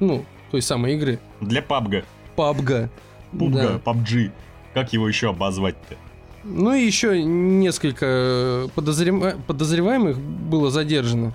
[0.00, 2.04] ну, той самой игры для PUBG.
[2.36, 2.88] PUBG.
[3.32, 3.92] PUBG, Да.
[3.92, 4.32] PUBG.
[4.74, 5.94] Как его еще обозвать-то?
[6.42, 11.32] Ну и еще несколько подозрема- подозреваемых было задержано.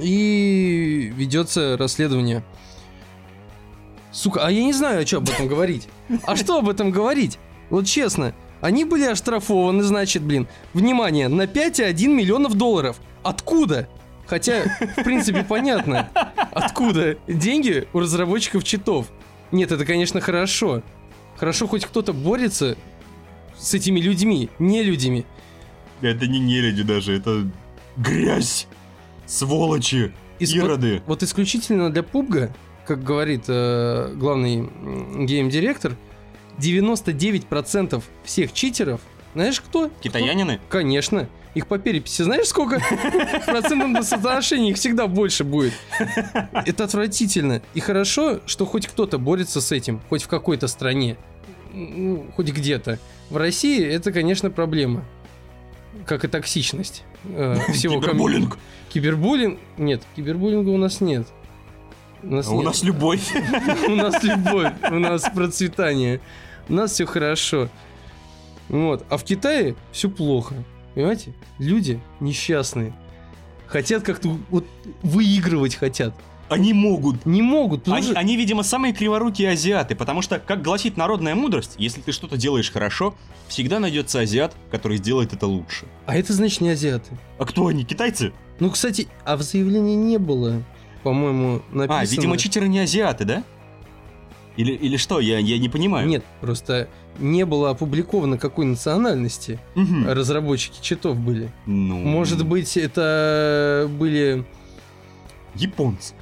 [0.00, 2.42] И ведется расследование.
[4.14, 5.88] Сука, а я не знаю, что об этом говорить.
[6.22, 7.38] А что об этом говорить?
[7.68, 12.96] Вот честно, они были оштрафованы, значит, блин, внимание, на 5,1 миллионов долларов.
[13.24, 13.88] Откуда?
[14.26, 14.62] Хотя,
[14.96, 16.08] в принципе, понятно,
[16.52, 19.08] откуда деньги у разработчиков читов.
[19.50, 20.82] Нет, это, конечно, хорошо.
[21.36, 22.76] Хорошо, хоть кто-то борется
[23.58, 25.26] с этими людьми, не людьми.
[26.00, 27.50] Это не нелюди даже, это
[27.96, 28.68] грязь,
[29.26, 31.02] сволочи, Испо- ироды.
[31.06, 32.54] Вот исключительно для пубга,
[32.86, 34.68] как говорит э, главный
[35.26, 35.96] гейм-директор,
[36.58, 39.00] 99% всех читеров,
[39.34, 39.90] знаешь кто?
[40.00, 40.56] Китаянины?
[40.58, 40.78] Кто?
[40.78, 41.28] Конечно.
[41.54, 42.78] Их по переписи знаешь сколько?
[42.80, 45.72] В процентном соотношении их всегда больше будет.
[46.66, 47.62] Это отвратительно.
[47.74, 51.16] И хорошо, что хоть кто-то борется с этим, хоть в какой-то стране.
[51.72, 52.98] Ну, хоть где-то.
[53.30, 55.04] В России это, конечно, проблема.
[56.06, 57.04] Как и токсичность.
[57.24, 58.58] э, всего ком- Кибербуллинг.
[58.92, 59.58] Кибербуллинг?
[59.78, 61.26] Нет, кибербуллинга у нас нет.
[62.24, 63.32] У нас, А у нас любовь.
[63.88, 66.20] у нас любовь, у нас процветание.
[66.68, 67.68] У нас все хорошо.
[68.68, 69.04] Вот.
[69.10, 70.54] А в Китае все плохо.
[70.94, 71.32] Понимаете?
[71.58, 72.94] Люди несчастные.
[73.66, 74.66] Хотят как-то вот
[75.02, 76.14] выигрывать хотят.
[76.48, 77.24] Они могут.
[77.26, 81.74] Не могут, Они, что- они, видимо, самые криворукие азиаты, потому что, как гласит народная мудрость,
[81.78, 83.14] если ты что-то делаешь хорошо,
[83.48, 85.86] всегда найдется азиат, который сделает это лучше.
[86.06, 87.16] А это значит не азиаты.
[87.38, 88.32] А кто они, китайцы?
[88.60, 90.62] Ну, кстати, а в заявлении не было,
[91.04, 92.00] по-моему, написано...
[92.00, 93.44] А, видимо, читеры не азиаты, да?
[94.56, 96.08] Или, или что, я, я не понимаю.
[96.08, 96.88] Нет, просто
[97.18, 100.08] не было опубликовано, какой национальности Мгм.
[100.08, 101.52] разработчики читов были.
[101.66, 104.44] Ну, Может быть, это были...
[105.54, 106.14] Японцы.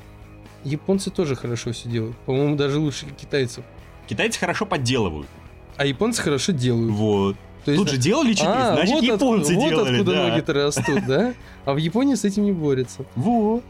[0.64, 2.16] Японцы тоже хорошо все делают.
[2.26, 3.64] По-моему, даже лучше китайцев.
[4.06, 5.28] Китайцы хорошо подделывают.
[5.76, 6.92] А японцы хорошо делают.
[6.92, 7.36] Вот.
[7.64, 10.28] То есть, Тут же делали читы, а, значит, вот японцы откуда, вот делали, откуда да.
[10.28, 11.34] ноги-то растут, да?
[11.64, 13.04] А в Японии с этим не борются.
[13.14, 13.62] Вот.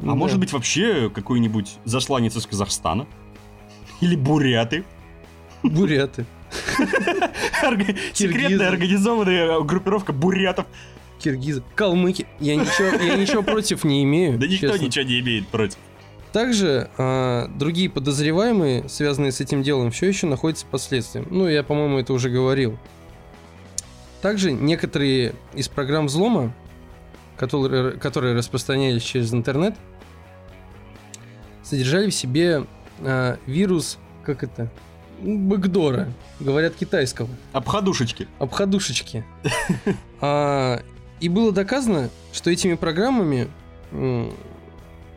[0.00, 0.14] А Да.
[0.14, 3.06] может быть вообще какой-нибудь засланец из Казахстана?
[4.00, 4.84] Или буряты?
[5.62, 6.26] Буряты.
[8.12, 10.66] Секретная организованная группировка бурятов.
[11.18, 11.62] Киргизы.
[11.74, 12.26] Калмыки.
[12.40, 14.38] Я ничего, я ничего против не имею.
[14.38, 15.78] Да никто ничего не имеет против.
[16.32, 21.26] Также а, другие подозреваемые, связанные с этим делом, все еще находятся под следствием.
[21.30, 22.78] Ну, я, по-моему, это уже говорил.
[24.20, 26.52] Также некоторые из программ взлома,
[27.38, 29.74] которые, которые распространялись через интернет,
[31.62, 32.64] содержали в себе
[33.00, 34.70] а, вирус, как это,
[35.20, 36.08] бэкдора,
[36.40, 38.28] говорят китайского, Обходушечки.
[38.38, 39.24] обходушечки.
[40.20, 40.82] А,
[41.20, 43.48] и было доказано, что этими программами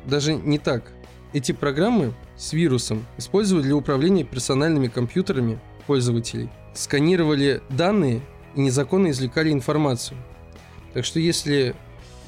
[0.06, 0.92] даже не так.
[1.32, 8.22] Эти программы с вирусом использовали для управления персональными компьютерами пользователей, сканировали данные
[8.56, 10.18] и незаконно извлекали информацию.
[10.94, 11.76] Так что если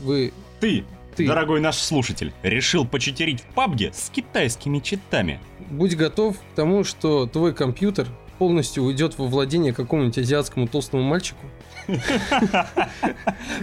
[0.01, 0.33] вы...
[0.59, 0.83] Ты,
[1.15, 5.39] Ты дорогой наш слушатель, решил почитерить в пабге с китайскими читами.
[5.69, 11.45] будь готов к тому, что твой компьютер полностью уйдет во владение какому-нибудь азиатскому толстому мальчику,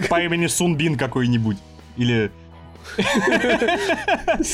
[0.09, 1.57] По имени Сунбин какой-нибудь.
[1.97, 2.31] Или.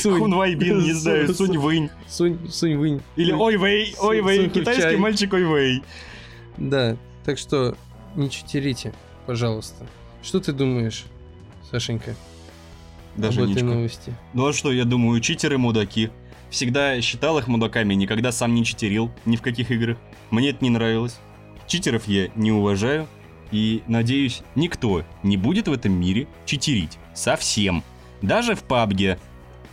[0.02, 1.48] Хунвайбин, не знаю, Сунь.
[1.48, 1.90] Сунь-Вынь.
[2.08, 3.00] Сунь, Сунь Вынь.
[3.16, 5.82] Или Ой-Вэй, Сунь китайский мальчик Ой-Вэй.
[6.56, 7.76] Да, так что
[8.14, 8.92] не читерите,
[9.26, 9.86] пожалуйста.
[10.22, 11.04] Что ты думаешь,
[11.70, 12.14] Сашенька,
[13.16, 14.14] Даже об этой новости?
[14.34, 16.10] Ну а что, я думаю, читеры мудаки.
[16.50, 19.98] Всегда считал их мудаками, никогда сам не читерил, ни в каких играх.
[20.30, 21.18] Мне это не нравилось.
[21.66, 23.08] Читеров я не уважаю.
[23.50, 26.98] И, надеюсь, никто не будет в этом мире читерить.
[27.14, 27.82] Совсем.
[28.22, 29.18] Даже в пабге,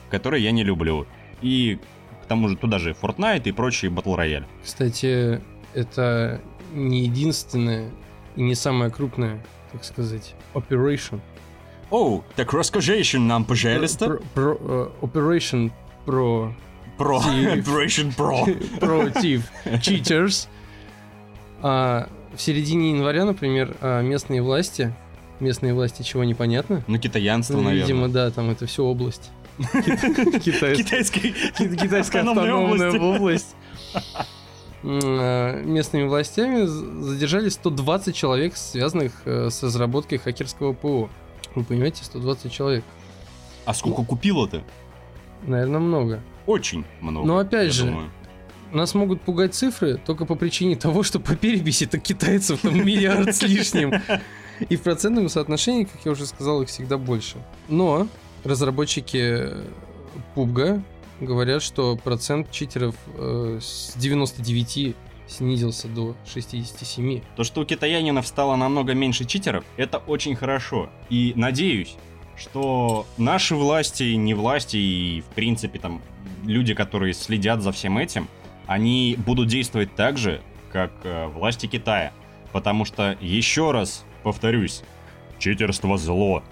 [0.09, 1.07] который я не люблю.
[1.41, 1.79] И
[2.23, 4.45] к тому же туда же Fortnite и прочие батл рояль.
[4.63, 5.41] Кстати,
[5.73, 6.41] это
[6.73, 7.89] не единственная
[8.35, 11.19] и не самая крупная, так сказать, operation.
[11.93, 14.19] Оу, так расскажи нам, пожалуйста.
[14.33, 15.71] Про- про- operation
[16.07, 16.55] Про
[16.97, 17.63] Thief.
[17.63, 18.79] Operation Pro.
[18.79, 20.47] против cheaters.
[21.61, 24.91] А в середине января, например, а, местные власти,
[25.39, 26.83] местные власти чего непонятно?
[26.87, 27.85] Ну, китаянство, Ну, наверное.
[27.87, 29.29] Видимо, да, там это все область.
[30.43, 31.31] Китайская.
[32.09, 33.55] Автономная область.
[34.83, 41.11] А, Местными властями задержали 120 человек, связанных э, с разработкой хакерского ПО.
[41.55, 42.83] Вы понимаете, 120 человек.
[43.65, 44.63] А сколько купило-то?
[45.43, 46.21] Наверное, много.
[46.45, 47.27] Очень много.
[47.27, 48.09] Но опять же, думаю.
[48.71, 53.43] Нас могут пугать цифры только по причине того, что по переписи-то китайцев там миллиард с
[53.43, 53.93] лишним.
[54.69, 57.37] И в процентном соотношении, как я уже сказал, их всегда больше.
[57.67, 58.07] Но
[58.43, 59.49] разработчики
[60.35, 60.81] PUBG
[61.21, 64.95] говорят, что процент читеров э, с 99
[65.27, 67.21] снизился до 67.
[67.35, 70.89] То, что у китаянинов стало намного меньше читеров, это очень хорошо.
[71.09, 71.95] И надеюсь,
[72.37, 76.01] что наши власти, не власти и, в принципе, там,
[76.43, 78.27] люди, которые следят за всем этим,
[78.65, 82.11] они будут действовать так же, как э, власти Китая.
[82.51, 84.83] Потому что, еще раз повторюсь,
[85.39, 86.43] читерство зло.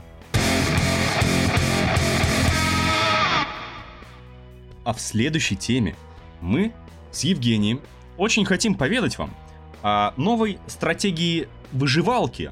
[4.83, 5.95] А в следующей теме
[6.41, 6.73] мы
[7.11, 7.81] с Евгением
[8.21, 9.33] очень хотим поведать вам
[9.81, 12.51] о новой стратегии выживалки.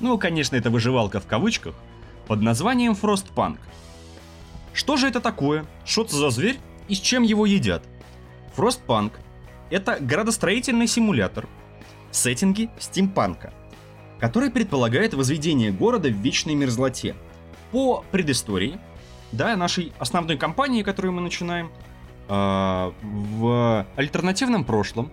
[0.00, 1.74] Ну, конечно, это выживалка в кавычках,
[2.26, 3.58] под названием Frostpunk.
[4.72, 5.66] Что же это такое?
[5.84, 6.58] Что это за зверь?
[6.88, 7.82] И с чем его едят?
[8.56, 9.12] Frostpunk—
[9.70, 11.46] это градостроительный симулятор
[12.10, 13.52] в сеттинге стимпанка,
[14.18, 17.14] который предполагает возведение города в вечной мерзлоте.
[17.72, 18.78] По предыстории,
[19.32, 21.70] да, нашей основной кампании, которую мы начинаем,
[22.28, 25.10] в альтернативном прошлом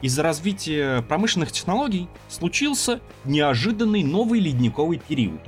[0.00, 5.40] из-за развития промышленных технологий случился неожиданный новый ледниковый период.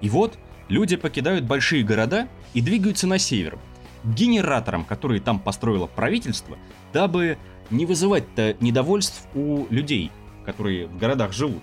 [0.00, 3.58] И вот люди покидают большие города и двигаются на север,
[4.04, 6.56] к генераторам, которые там построило правительство,
[6.92, 7.38] дабы
[7.70, 10.12] не вызывать-то недовольств у людей,
[10.44, 11.62] которые в городах живут.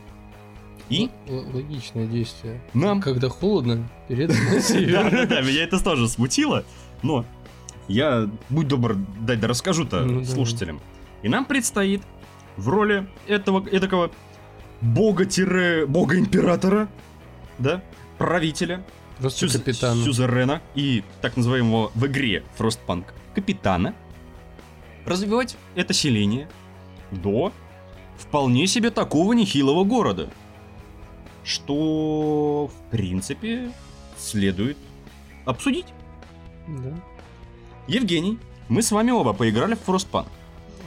[0.89, 2.61] И Л- логичное действие.
[2.73, 5.03] нам Когда холодно, перед на север.
[5.09, 6.65] Да-да-да, меня это тоже смутило.
[7.01, 7.23] Но
[7.87, 10.25] Я, будь добр, дай да расскажу-то Ну, да.
[10.25, 10.81] слушателям.
[11.21, 12.01] И нам предстоит
[12.57, 14.09] в роли этого, этакого
[14.81, 16.89] бога-бога-императора,
[17.57, 17.81] да,
[18.17, 18.83] правителя,
[19.19, 20.03] Просто Сюз-.
[20.03, 23.93] Сюзерена и так называемого в игре Frostpunk капитана
[25.05, 26.49] развивать это селение
[27.11, 27.53] до
[28.17, 30.29] вполне себе такого нехилого города,
[31.43, 33.71] что в принципе
[34.17, 34.77] следует
[35.45, 35.87] обсудить.
[36.67, 36.93] Да.
[37.87, 40.27] Евгений, мы с вами оба поиграли в Frostpunk.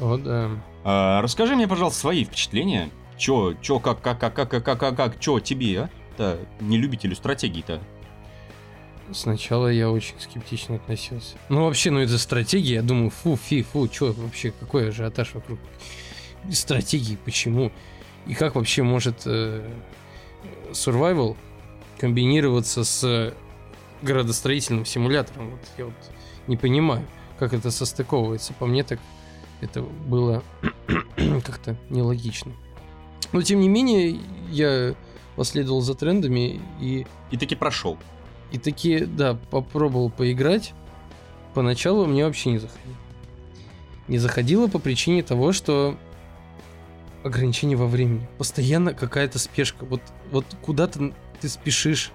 [0.00, 0.50] О, да.
[0.84, 2.90] А, расскажи мне, пожалуйста, свои впечатления.
[3.18, 5.90] Чё, чё, как, как, как, как, как, как, как, как, чё тебе, а?
[6.18, 7.80] Да, не любителю стратегии-то.
[9.12, 11.36] Сначала я очень скептично относился.
[11.48, 12.76] Ну, вообще, ну это стратегия.
[12.76, 15.58] Я думаю, фу, фи, фу, чё вообще, какой ажиотаж вокруг
[16.50, 17.72] стратегии, почему?
[18.26, 19.68] И как вообще может э,
[20.72, 21.36] survival
[21.98, 23.34] комбинироваться с
[24.02, 25.50] градостроительным симулятором?
[25.50, 25.94] Вот я вот
[26.46, 27.06] не понимаю,
[27.38, 28.52] как это состыковывается.
[28.54, 28.98] По мне так
[29.60, 30.42] это было
[31.44, 32.52] как-то нелогично.
[33.32, 34.94] Но, тем не менее, я
[35.34, 37.98] последовал за трендами и И таки прошел.
[38.52, 40.72] и таки, да, попробовал поиграть.
[41.54, 42.96] Поначалу мне вообще не заходило.
[44.08, 45.98] Не заходило по причине того, что
[47.24, 48.28] ограничение во времени.
[48.38, 49.84] Постоянно какая-то спешка.
[49.84, 52.12] Вот, вот куда-то ты спешишь.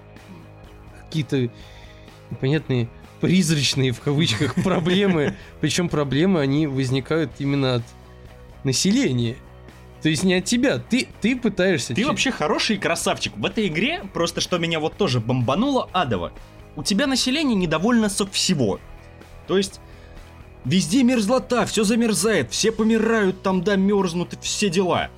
[1.04, 1.50] Какие-то
[2.30, 2.88] непонятные
[3.22, 5.36] призрачные в кавычках проблемы.
[5.60, 7.82] Причем проблемы, они возникают именно от
[8.64, 9.36] населения.
[10.02, 10.78] То есть не от тебя.
[10.78, 11.94] Ты, ты пытаешься...
[11.94, 13.34] Ты вообще хороший красавчик.
[13.36, 16.32] В этой игре просто что меня вот тоже бомбануло адово.
[16.74, 18.80] У тебя население недовольно со всего.
[19.46, 19.80] То есть
[20.64, 25.10] везде мерзлота, все замерзает, все помирают там, да, мерзнут, все дела.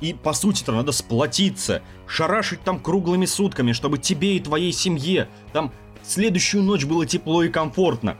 [0.00, 5.72] И по сути-то надо сплотиться, шарашить там круглыми сутками, чтобы тебе и твоей семье там
[6.10, 8.16] следующую ночь было тепло и комфортно.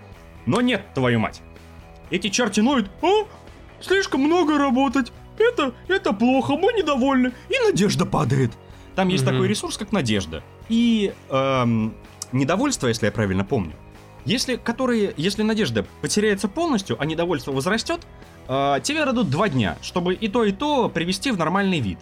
[0.47, 1.43] Но нет, твою мать.
[2.11, 3.27] Эти черти ноют, а,
[3.81, 8.53] слишком много работать, это, это плохо, мы недовольны, и надежда падает.
[8.97, 9.33] Там есть Мгм.
[9.33, 10.43] такой ресурс, как надежда.
[10.69, 11.95] И эм,
[12.33, 13.73] недовольство, если я правильно помню,
[14.25, 18.01] если, которые, если надежда потеряется полностью, а недовольство возрастет,
[18.49, 21.99] э, тебе дадут два дня, чтобы и то, и то привести в нормальный вид.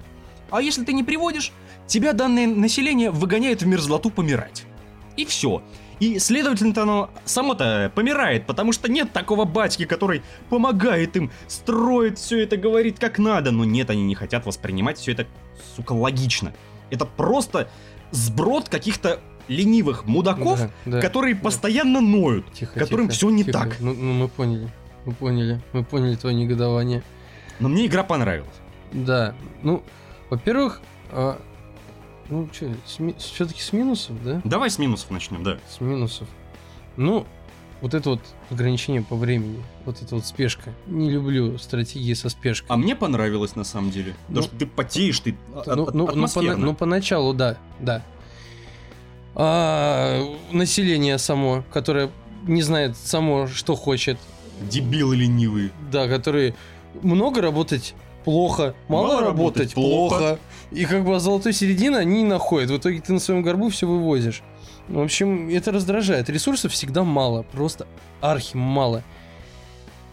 [0.51, 1.53] А если ты не приводишь,
[1.87, 4.65] тебя данное население выгоняет в мерзлоту помирать.
[5.17, 5.63] И все.
[5.99, 12.43] И, следовательно, оно само-то помирает, потому что нет такого батьки, который помогает им, строит все
[12.43, 13.51] это, говорит как надо.
[13.51, 15.27] Но нет, они не хотят воспринимать все это,
[15.75, 16.53] сука, логично.
[16.91, 17.69] Это просто
[18.11, 21.01] сброд каких-то ленивых мудаков, Да, да.
[21.01, 22.53] которые постоянно ноют.
[22.53, 23.59] Тихо, которым тихо, всё не тихо.
[23.61, 23.77] так.
[23.81, 24.69] Ну, ну, мы поняли.
[25.07, 25.61] Мы поняли.
[25.73, 27.03] Мы поняли твое негодование.
[27.59, 28.51] Но мне игра понравилась.
[28.93, 29.35] Да.
[29.63, 29.83] Ну,
[30.31, 31.41] во-первых, а,
[32.29, 32.73] ну что,
[33.19, 34.41] все-таки с минусов, да?
[34.45, 35.59] Давай с минусов начнем, да.
[35.69, 36.29] С минусов.
[36.97, 37.27] Ну,
[37.81, 40.73] вот это вот ограничение по времени, вот эта вот спешка.
[40.87, 42.69] Не люблю стратегии со спешкой.
[42.71, 44.15] А мне понравилось на самом деле.
[44.29, 46.53] Ну, Потому что ты потеешь, ты ну, а- ну, ну, атмосферно.
[46.53, 48.03] пона- ну, поначалу, да, да.
[49.35, 52.11] А, население само, которое
[52.47, 54.19] не знает само, что хочет,
[54.71, 55.71] Дебилы ленивые.
[55.93, 56.55] Да, которые
[57.03, 57.95] много работать
[58.27, 59.37] плохо, мало, Мало работать,
[59.73, 60.19] работать плохо.
[60.19, 60.39] плохо.
[60.73, 62.71] И как бы золотой середины они не находят.
[62.71, 64.43] В итоге ты на своем горбу все вывозишь.
[64.89, 66.29] В общем, это раздражает.
[66.29, 67.87] Ресурсов всегда мало, просто
[68.21, 69.05] архи мало.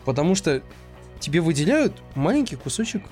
[0.06, 0.62] Потому что
[1.20, 3.04] тебе выделяют маленький кусочек.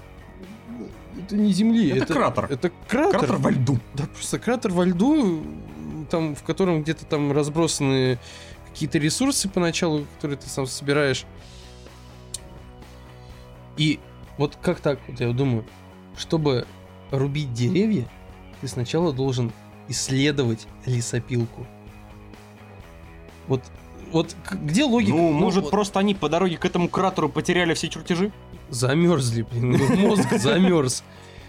[1.19, 2.45] Это не земли, Это кратер.
[2.49, 3.19] Это кратер.
[3.19, 3.79] Кратер во льду.
[3.95, 5.41] Да, просто кратер во льду,
[6.11, 8.19] там, в котором где-то там разбросаны
[8.71, 11.25] какие-то ресурсы поначалу, которые ты сам собираешь.
[13.77, 13.99] И
[14.41, 15.65] вот как так, вот я думаю,
[16.17, 16.65] чтобы
[17.12, 18.08] рубить деревья,
[18.60, 19.51] ты сначала должен
[19.88, 21.67] исследовать лесопилку.
[23.47, 23.62] Вот,
[24.12, 25.15] вот где логика?
[25.15, 28.32] Ну, может, вот просто они по дороге к этому кратеру потеряли все чертежи?
[28.71, 31.04] замерзли, блин, ну, мозг замерз.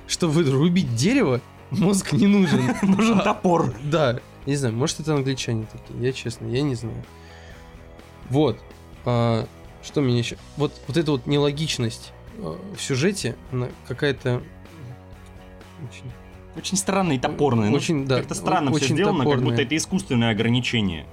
[0.06, 2.74] Чтобы рубить дерево, мозг не нужен.
[2.82, 3.72] Нужен А, топор.
[3.84, 7.02] Да, не знаю, может это англичане такие, я честно, я не знаю.
[8.28, 8.58] Вот,
[9.06, 9.46] а,
[9.82, 10.36] что меня еще...
[10.58, 14.42] Вот, вот эта вот нелогичность в сюжете, она какая-то
[15.88, 16.10] очень,
[16.56, 17.70] Очень странный и топорный.
[17.70, 19.50] Ну, Очень, да, Как-то странно все очень сделано, как топорная.
[19.50, 21.06] будто это искусственное ограничение.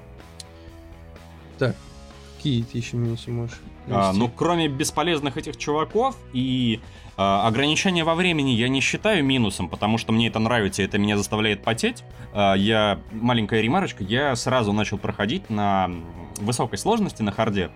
[2.37, 6.79] Какие ты еще минусы можешь А, ну, кроме бесполезных этих чуваков и
[7.17, 11.17] а, ограничения во времени я не считаю минусом, потому что мне это нравится, это меня
[11.17, 12.05] заставляет потеть.
[12.31, 15.91] А, я, маленькая ремарочка, я сразу начал проходить на
[16.39, 17.71] высокой сложности, на харде.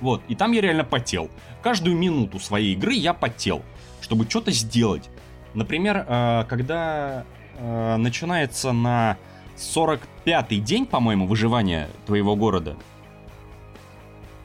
[0.00, 1.30] Вот, и там я реально потел.
[1.62, 3.62] Каждую минуту своей игры я потел,
[4.00, 5.08] чтобы что-то сделать.
[5.54, 7.24] Например, а, когда
[7.58, 9.16] а, начинается на
[9.56, 12.76] 45-й день, по-моему, выживания твоего города,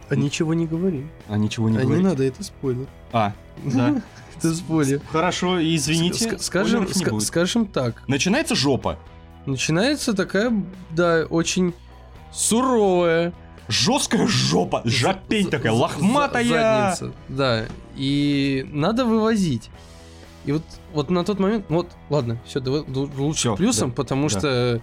[0.09, 1.05] А ничего не говори.
[1.29, 2.03] А ничего не а не говорить?
[2.05, 2.87] надо, это спойлер.
[3.11, 3.33] А,
[3.63, 4.01] да.
[4.37, 5.01] Это спойлер.
[5.11, 6.27] Хорошо, извините.
[6.27, 8.01] Ск- Скажем, не скажем так.
[8.07, 8.97] Начинается жопа.
[9.45, 10.51] Начинается такая,
[10.89, 11.75] да, очень
[12.31, 13.33] суровая.
[13.71, 14.81] Жесткая жопа.
[14.85, 16.43] Жопень такая, лохматая.
[16.45, 17.65] задница, Да,
[17.95, 19.69] и надо вывозить.
[20.45, 20.63] И вот,
[20.93, 24.39] вот на тот момент, вот, ладно, все, давай лучше Всё, плюсом, да, потому да.
[24.39, 24.81] что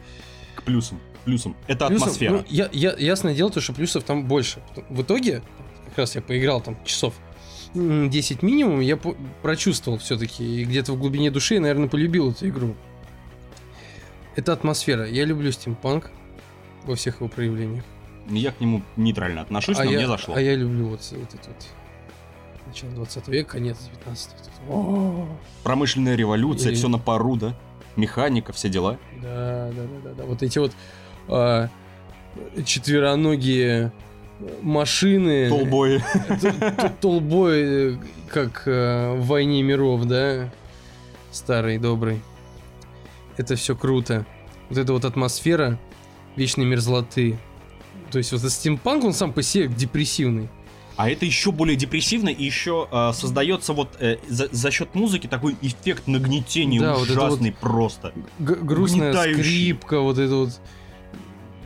[0.54, 0.98] К плюсам.
[1.20, 1.56] к Плюсам.
[1.66, 2.32] Это плюсом, атмосфера.
[2.32, 4.62] ну, я, я, ясное дело, то, что плюсов там больше.
[4.88, 5.42] В итоге,
[5.88, 7.12] как раз я поиграл там часов
[7.74, 8.98] м, 10 минимум, я
[9.42, 12.74] прочувствовал все-таки, и где-то в глубине души, я, наверное, полюбил эту игру.
[14.36, 15.06] Это атмосфера.
[15.06, 16.10] Я люблю стимпанк
[16.84, 17.84] во всех его проявлениях.
[18.28, 20.34] Я к нему нейтрально отношусь, а но я, мне зашло.
[20.34, 21.66] А я люблю вот, вот это вот
[22.66, 24.30] начало 20 века, конец 19
[24.68, 25.26] О,
[25.62, 27.54] Промышленная революция, Или- все на пару, да?
[27.96, 28.98] Механика, все дела.
[29.22, 30.24] Да, да, да, да, да.
[30.24, 30.72] Вот эти вот
[31.26, 31.68] а,
[32.64, 33.92] четвероногие
[34.62, 35.48] машины.
[35.48, 36.02] Толбои.
[37.00, 37.98] Толбой,
[38.28, 40.50] как э, в войне миров, да?
[41.32, 42.20] Старый, добрый.
[43.36, 44.26] Это все круто.
[44.68, 45.78] Вот эта вот атмосфера
[46.36, 47.38] вечной мерзлоты.
[48.10, 50.48] То есть вот этот стимпанк, он сам по себе депрессивный.
[50.96, 55.28] А это еще более депрессивно, и еще э, создается вот э, за, за счет музыки
[55.28, 58.12] такой эффект нагнетения Да, вот это ужасный просто.
[58.40, 60.60] Грустная скрипка, вот это вот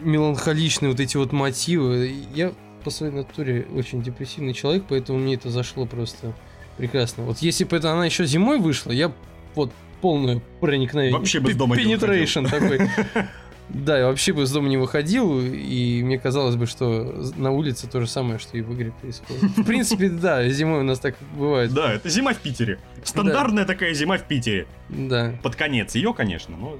[0.02, 2.14] меланхоличные вот эти вот мотивы.
[2.34, 2.52] Я
[2.84, 6.34] по своей натуре очень депрессивный человек, поэтому мне это зашло просто
[6.76, 7.24] прекрасно.
[7.24, 9.12] Вот если бы это она еще зимой вышла, я
[9.54, 9.72] вот
[10.02, 11.16] полное проникновение.
[11.16, 12.80] Вообще бы дома Penetration такой.
[13.74, 17.88] Да, я вообще бы из дома не выходил, и мне казалось бы, что на улице
[17.88, 19.42] то же самое, что и в игре происходит.
[19.42, 21.72] В принципе, да, зимой у нас так бывает.
[21.72, 22.78] Да, это зима в Питере.
[23.02, 24.66] Стандартная такая зима в Питере.
[24.90, 25.34] Да.
[25.42, 26.78] Под конец ее, конечно, но...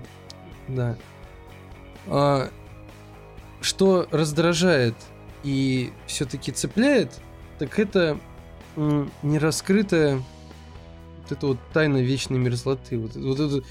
[0.69, 0.97] Да.
[2.09, 2.51] А,
[3.63, 4.95] что раздражает
[5.45, 7.11] и все-таки цепляет,
[7.59, 8.19] так это
[8.77, 12.99] нераскрытая вот эта вот тайна вечной мерзлоты.
[12.99, 13.67] Вот, вот это-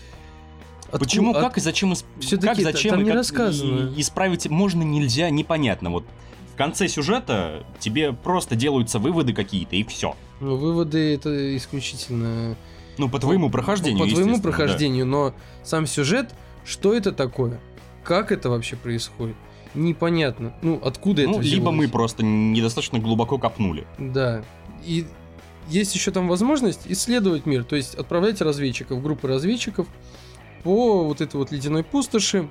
[0.91, 2.05] откуда- Почему, как и зачем, исп-
[2.41, 3.91] как, зачем там и не как рассказано.
[3.95, 5.89] и- исправить можно, нельзя, непонятно.
[5.89, 6.05] Вот
[6.53, 10.15] в конце сюжета тебе просто делаются выводы какие-то, и все.
[10.39, 12.55] Ну, выводы это исключительно
[12.97, 14.57] Ну, по твоему прохождению, По твоему естественно, да.
[14.57, 15.33] прохождению, но
[15.63, 16.33] сам сюжет,
[16.65, 17.59] что это такое?
[18.03, 19.35] Как это вообще происходит?
[19.73, 20.53] Непонятно.
[20.61, 21.77] Ну, откуда Ну, это либо взялось?
[21.77, 23.85] мы просто недостаточно глубоко копнули.
[23.97, 24.43] Да.
[24.85, 25.05] И
[25.69, 29.87] есть еще там возможность исследовать мир, то есть отправлять разведчиков, группы разведчиков
[30.63, 32.49] по вот этой вот ледяной пустоши,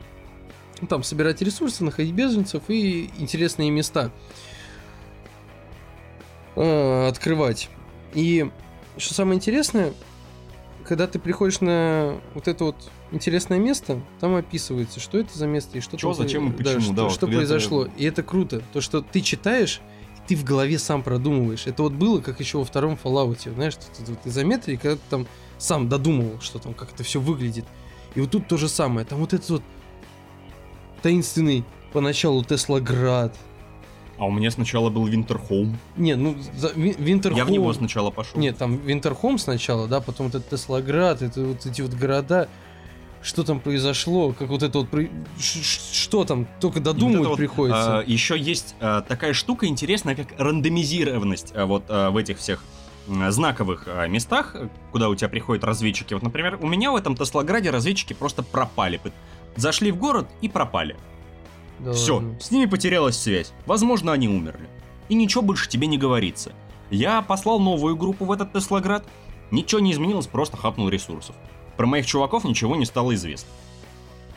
[0.89, 4.11] там собирать ресурсы, находить беженцев и интересные места
[6.57, 7.69] э, открывать.
[8.15, 8.51] И
[8.97, 9.93] что самое интересное,
[10.85, 12.77] когда ты приходишь на вот это вот
[13.13, 16.57] интересное место, там описывается, что это за место и что Чё, там- зачем и да,
[16.57, 17.89] почему, что, да, вот что произошло.
[17.97, 18.63] И это круто.
[18.73, 19.81] То, что ты читаешь,
[20.27, 21.67] ты в голове сам продумываешь.
[21.67, 25.27] Это вот было, как еще во втором Fallout, знаешь, тут, тут изометрии, когда ты там
[25.59, 27.65] сам додумывал, что там, как это все выглядит.
[28.15, 29.07] И вот тут то же самое.
[29.07, 29.63] Там вот этот вот
[31.03, 33.37] таинственный поначалу Теслоград.
[34.19, 35.79] А у меня сначала был Винтерхолм.
[35.97, 37.39] Не, ну, за, Ви- Винтерхолм...
[37.39, 38.39] Я в него сначала пошел.
[38.39, 42.49] Нет, там Винтерхолм сначала, да, потом вот этот Теслоград, это вот эти вот города.
[43.23, 44.89] Что там произошло, как вот это вот...
[45.39, 48.03] Что там, только додумывать приходится.
[48.07, 52.63] еще есть а, такая штука интересная, как рандомизированность а, вот а, в этих всех
[53.07, 54.57] знаковых а, местах,
[54.92, 56.14] куда у тебя приходят разведчики.
[56.14, 59.01] Вот, например, у меня в этом Теслограде разведчики просто пропали.
[59.57, 60.96] Зашли в город и пропали.
[61.80, 62.38] Да Все, ладно.
[62.40, 63.53] с ними потерялась связь.
[63.66, 64.68] Возможно, они умерли.
[65.09, 66.53] И ничего больше тебе не говорится.
[66.90, 69.05] Я послал новую группу в этот Теслоград.
[69.51, 71.34] Ничего не изменилось, просто хапнул ресурсов.
[71.76, 73.48] Про моих чуваков ничего не стало известно.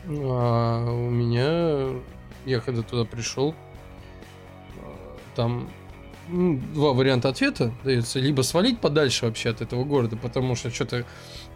[0.08, 2.00] А у меня,
[2.46, 3.54] я когда туда пришел,
[4.78, 5.70] а, там
[6.30, 8.20] два варианта ответа дается.
[8.20, 11.06] Либо свалить подальше вообще от этого города, потому что что-то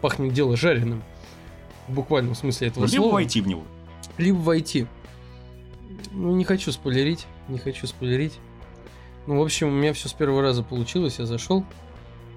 [0.00, 1.02] пахнет дело жареным.
[1.88, 3.12] В буквальном смысле этого Либо слова.
[3.14, 3.62] войти в него.
[4.18, 4.86] Либо войти.
[6.12, 8.34] Ну, не хочу спойлерить, не хочу спойлерить.
[9.26, 11.64] Ну, в общем, у меня все с первого раза получилось, я зашел.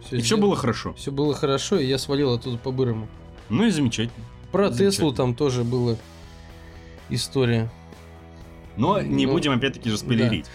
[0.09, 0.93] И все было хорошо.
[0.93, 3.07] Все было хорошо, и я свалил оттуда по-бырому.
[3.49, 4.25] Ну и замечательно.
[4.51, 4.91] Про Замечательно.
[4.91, 5.95] Теслу там тоже была
[7.09, 7.69] история.
[8.77, 10.45] Но не Ну, будем опять-таки же спойлерить.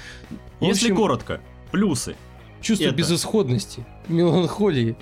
[0.60, 2.16] В Если общем- коротко, плюсы.
[2.60, 2.96] Чувство Это.
[2.96, 4.96] безысходности, меланхолии,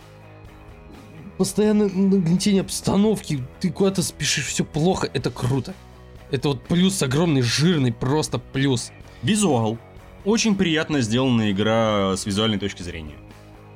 [1.38, 5.74] постоянное нагнетение обстановки, ты куда-то спешишь, все плохо, это круто.
[6.30, 8.92] Это вот плюс огромный, жирный, просто плюс.
[9.22, 9.78] Визуал.
[10.24, 13.16] Очень приятно сделанная игра с визуальной точки зрения.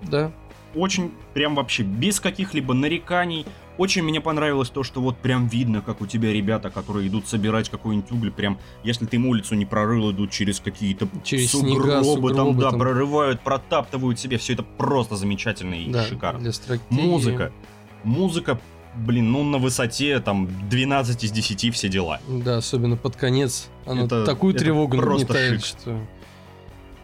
[0.02, 0.32] Да.
[0.74, 3.46] Очень, прям вообще без каких-либо нареканий.
[3.78, 7.68] Очень мне понравилось то, что вот прям видно, как у тебя ребята, которые идут собирать
[7.70, 11.92] какой-нибудь уголь, прям, если ты им улицу не прорыл, идут через какие-то Через сугробы, снега,
[11.94, 12.78] там, сугробы да, там.
[12.80, 14.36] прорывают, протаптывают себе.
[14.38, 16.40] Все это просто замечательно и Да, шикарно.
[16.40, 16.86] для стратегии.
[17.00, 17.52] Музыка.
[18.02, 18.60] Музыка,
[18.96, 22.20] блин, ну на высоте там 12 из 10 все дела.
[22.28, 23.68] Да, особенно под конец.
[23.86, 25.78] Она Это- такую это тревогу просто нагнетает, шик.
[25.80, 26.00] что...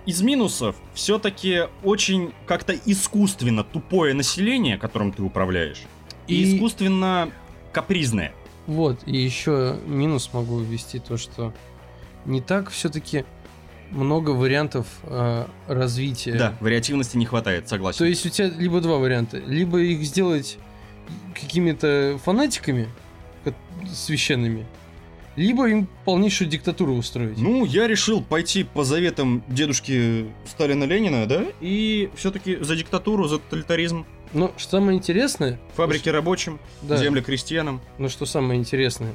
[0.07, 5.81] Из минусов все-таки очень как-то искусственно тупое население, которым ты управляешь,
[6.27, 7.31] и, И- искусственно
[7.73, 8.33] капризное.
[8.67, 11.53] Вот, и еще минус могу ввести то, что
[12.25, 13.25] не так все-таки
[13.91, 16.35] много вариантов э, развития.
[16.35, 17.99] Да, вариативности не хватает, согласен.
[17.99, 19.37] То есть у тебя либо два варианта.
[19.39, 20.59] Либо их сделать
[21.35, 22.89] какими-то фанатиками
[23.93, 24.67] священными,
[25.37, 27.37] либо им полнейшую диктатуру устроить.
[27.37, 33.39] Ну, я решил пойти по заветам дедушки Сталина Ленина, да, и все-таки за диктатуру, за
[33.39, 35.59] тоталитаризм, Но что самое интересное...
[35.75, 37.81] фабрики рабочим, Да, земли крестьянам.
[37.99, 39.15] но что самое интересное,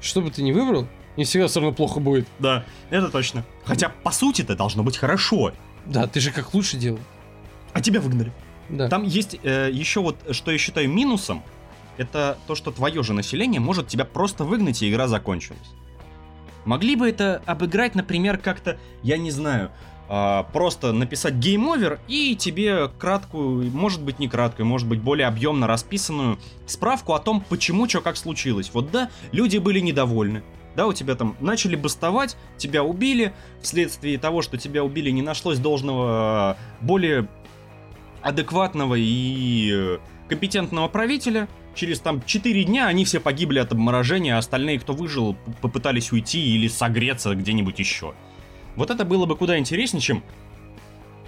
[0.00, 0.86] что бы ты ни выбрал,
[1.16, 2.26] не всегда все равно плохо будет.
[2.38, 3.44] Да, это точно.
[3.64, 5.52] Хотя, по сути, это должно быть хорошо.
[5.86, 6.98] Да, ты же как лучше делал.
[7.72, 8.32] А тебя выгнали.
[8.68, 8.88] Да.
[8.88, 11.42] Там есть э, еще вот, что я считаю минусом,
[11.96, 15.70] это то, что твое же население может тебя просто выгнать, и игра закончилась.
[16.64, 19.70] Могли бы это обыграть, например, как-то, я не знаю,
[20.06, 25.66] просто написать game over и тебе краткую, может быть не краткую, может быть более объемно
[25.66, 28.70] расписанную справку о том, почему, что, как случилось.
[28.72, 30.42] Вот да, люди были недовольны.
[30.76, 33.32] Да, у тебя там начали бастовать, тебя убили,
[33.62, 37.28] вследствие того, что тебя убили, не нашлось должного, э, более
[38.20, 39.98] адекватного и
[40.28, 41.48] компетентного правителя.
[41.74, 46.54] Через там 4 дня они все погибли от обморожения, а остальные, кто выжил, попытались уйти
[46.54, 48.14] или согреться где-нибудь еще.
[48.76, 50.22] Вот это было бы куда интереснее, чем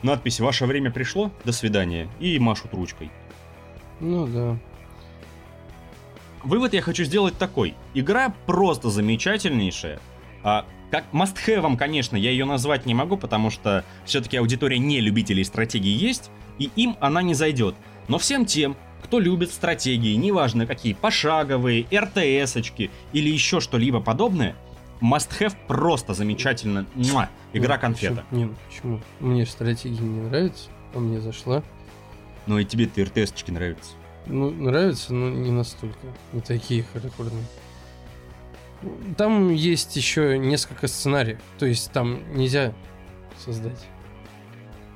[0.02, 3.10] надпись «Ваше время пришло, до свидания» и машут ручкой.
[4.00, 4.58] Ну да.
[6.44, 7.74] Вывод я хочу сделать такой.
[7.94, 9.98] Игра просто замечательнейшая.
[10.44, 15.44] А, как must-have, конечно, я ее назвать не могу, потому что все-таки аудитория не любителей
[15.44, 17.74] стратегии есть, и им она не зайдет.
[18.06, 24.54] Но всем тем, кто любит стратегии, неважно какие, пошаговые, РТС-очки или еще что-либо подобное,
[25.00, 26.86] must-have просто замечательно.
[26.94, 27.28] Муа!
[27.52, 28.24] Игра Ну, конфета.
[28.30, 29.00] Не, ну почему?
[29.20, 31.62] Мне стратегия не нравится, а мне зашла.
[32.46, 33.92] Ну и тебе-то РТС-очки нравятся.
[34.26, 35.98] Ну, нравится, но не настолько.
[36.32, 37.44] Не такие хардкорные.
[39.16, 41.40] Там есть еще несколько сценариев.
[41.58, 42.74] То есть там нельзя
[43.44, 43.86] создать.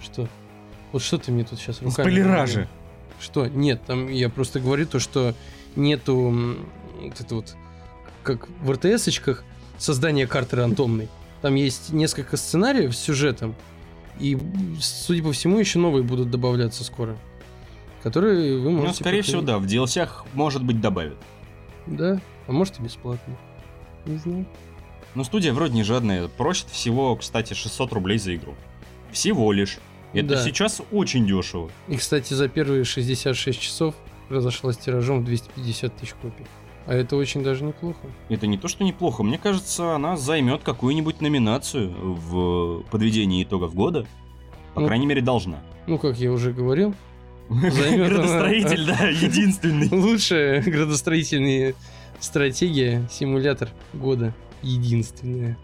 [0.01, 0.29] Что?
[0.93, 2.07] Вот что ты мне тут сейчас руками...
[2.07, 2.51] Спойлера говоришь?
[2.51, 2.69] же.
[3.21, 3.47] Что?
[3.47, 5.35] Нет, там я просто говорю то, что
[5.75, 6.35] нету
[7.01, 7.57] вот это вот,
[8.23, 9.45] как в РТС-очках,
[9.79, 11.09] создание карты рандомной.
[11.43, 13.55] Там есть несколько сценариев с сюжетом,
[14.18, 14.38] и,
[14.80, 17.16] судя по всему, еще новые будут добавляться скоро.
[18.03, 18.88] Которые вы можете...
[18.88, 19.70] Ну, скорее всего, проходить.
[19.76, 21.16] да, в DLC может быть добавят.
[21.86, 23.36] Да, а может и бесплатно.
[24.07, 24.47] Не знаю.
[25.14, 28.55] Но студия вроде не жадная, просит всего, кстати, 600 рублей за игру.
[29.11, 29.78] Всего лишь.
[30.12, 30.45] Это Да.
[30.45, 31.70] сейчас очень дешево.
[31.88, 33.95] И, кстати, за первые 66 часов
[34.28, 36.47] разошлась тиражом в 250 тысяч копий.
[36.87, 38.01] А это очень даже неплохо.
[38.28, 39.22] Это не то, что неплохо.
[39.22, 44.07] Мне кажется, она займет какую-нибудь номинацию в подведении итогов года.
[44.74, 45.59] По Ну, крайней мере, должна.
[45.87, 46.95] Ну, как я уже говорил,
[47.49, 49.89] Градостроитель, да, единственный.
[49.91, 51.74] лучшая градостроительная
[52.18, 54.33] стратегия, симулятор года.
[54.62, 55.57] Единственная.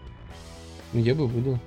[0.93, 1.59] Ну, я бы выдал.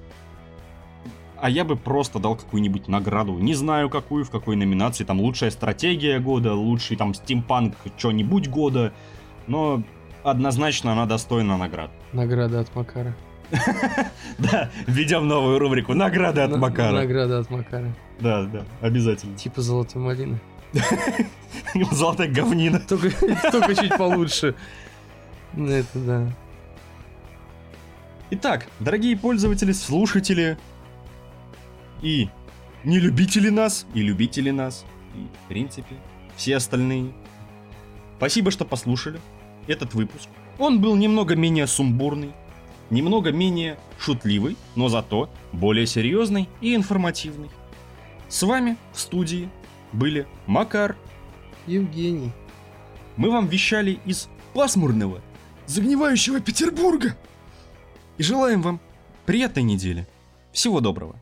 [1.40, 3.36] А я бы просто дал какую-нибудь награду.
[3.38, 5.02] Не знаю какую, в какой номинации.
[5.04, 8.92] Там лучшая стратегия года, лучший там стимпанк что-нибудь года.
[9.46, 9.82] Но
[10.22, 11.90] однозначно она достойна наград.
[12.12, 13.14] Награда от Макара.
[14.38, 16.92] Да, введем новую рубрику «Награды от Макара».
[16.92, 17.94] Награда от Макара.
[18.18, 19.36] Да, да, обязательно.
[19.36, 20.40] Типа золотой малины.
[21.90, 22.80] Золотая говнина.
[22.80, 23.10] Только,
[23.74, 24.54] чуть получше.
[25.54, 26.32] Это да.
[28.30, 30.56] Итак, дорогие пользователи, слушатели
[32.00, 32.30] и
[32.84, 35.96] не любители нас, и любители нас, и, в принципе,
[36.36, 37.12] все остальные.
[38.16, 39.20] Спасибо, что послушали
[39.66, 40.28] этот выпуск.
[40.58, 42.32] Он был немного менее сумбурный,
[42.90, 47.50] немного менее шутливый, но зато более серьезный и информативный.
[48.28, 49.48] С вами в студии
[49.92, 50.96] были Макар.
[51.66, 52.32] Евгений.
[53.16, 55.20] Мы вам вещали из пасмурного,
[55.66, 57.16] загнивающего Петербурга.
[58.18, 58.80] И желаем вам
[59.26, 60.06] приятной недели.
[60.52, 61.16] Всего доброго.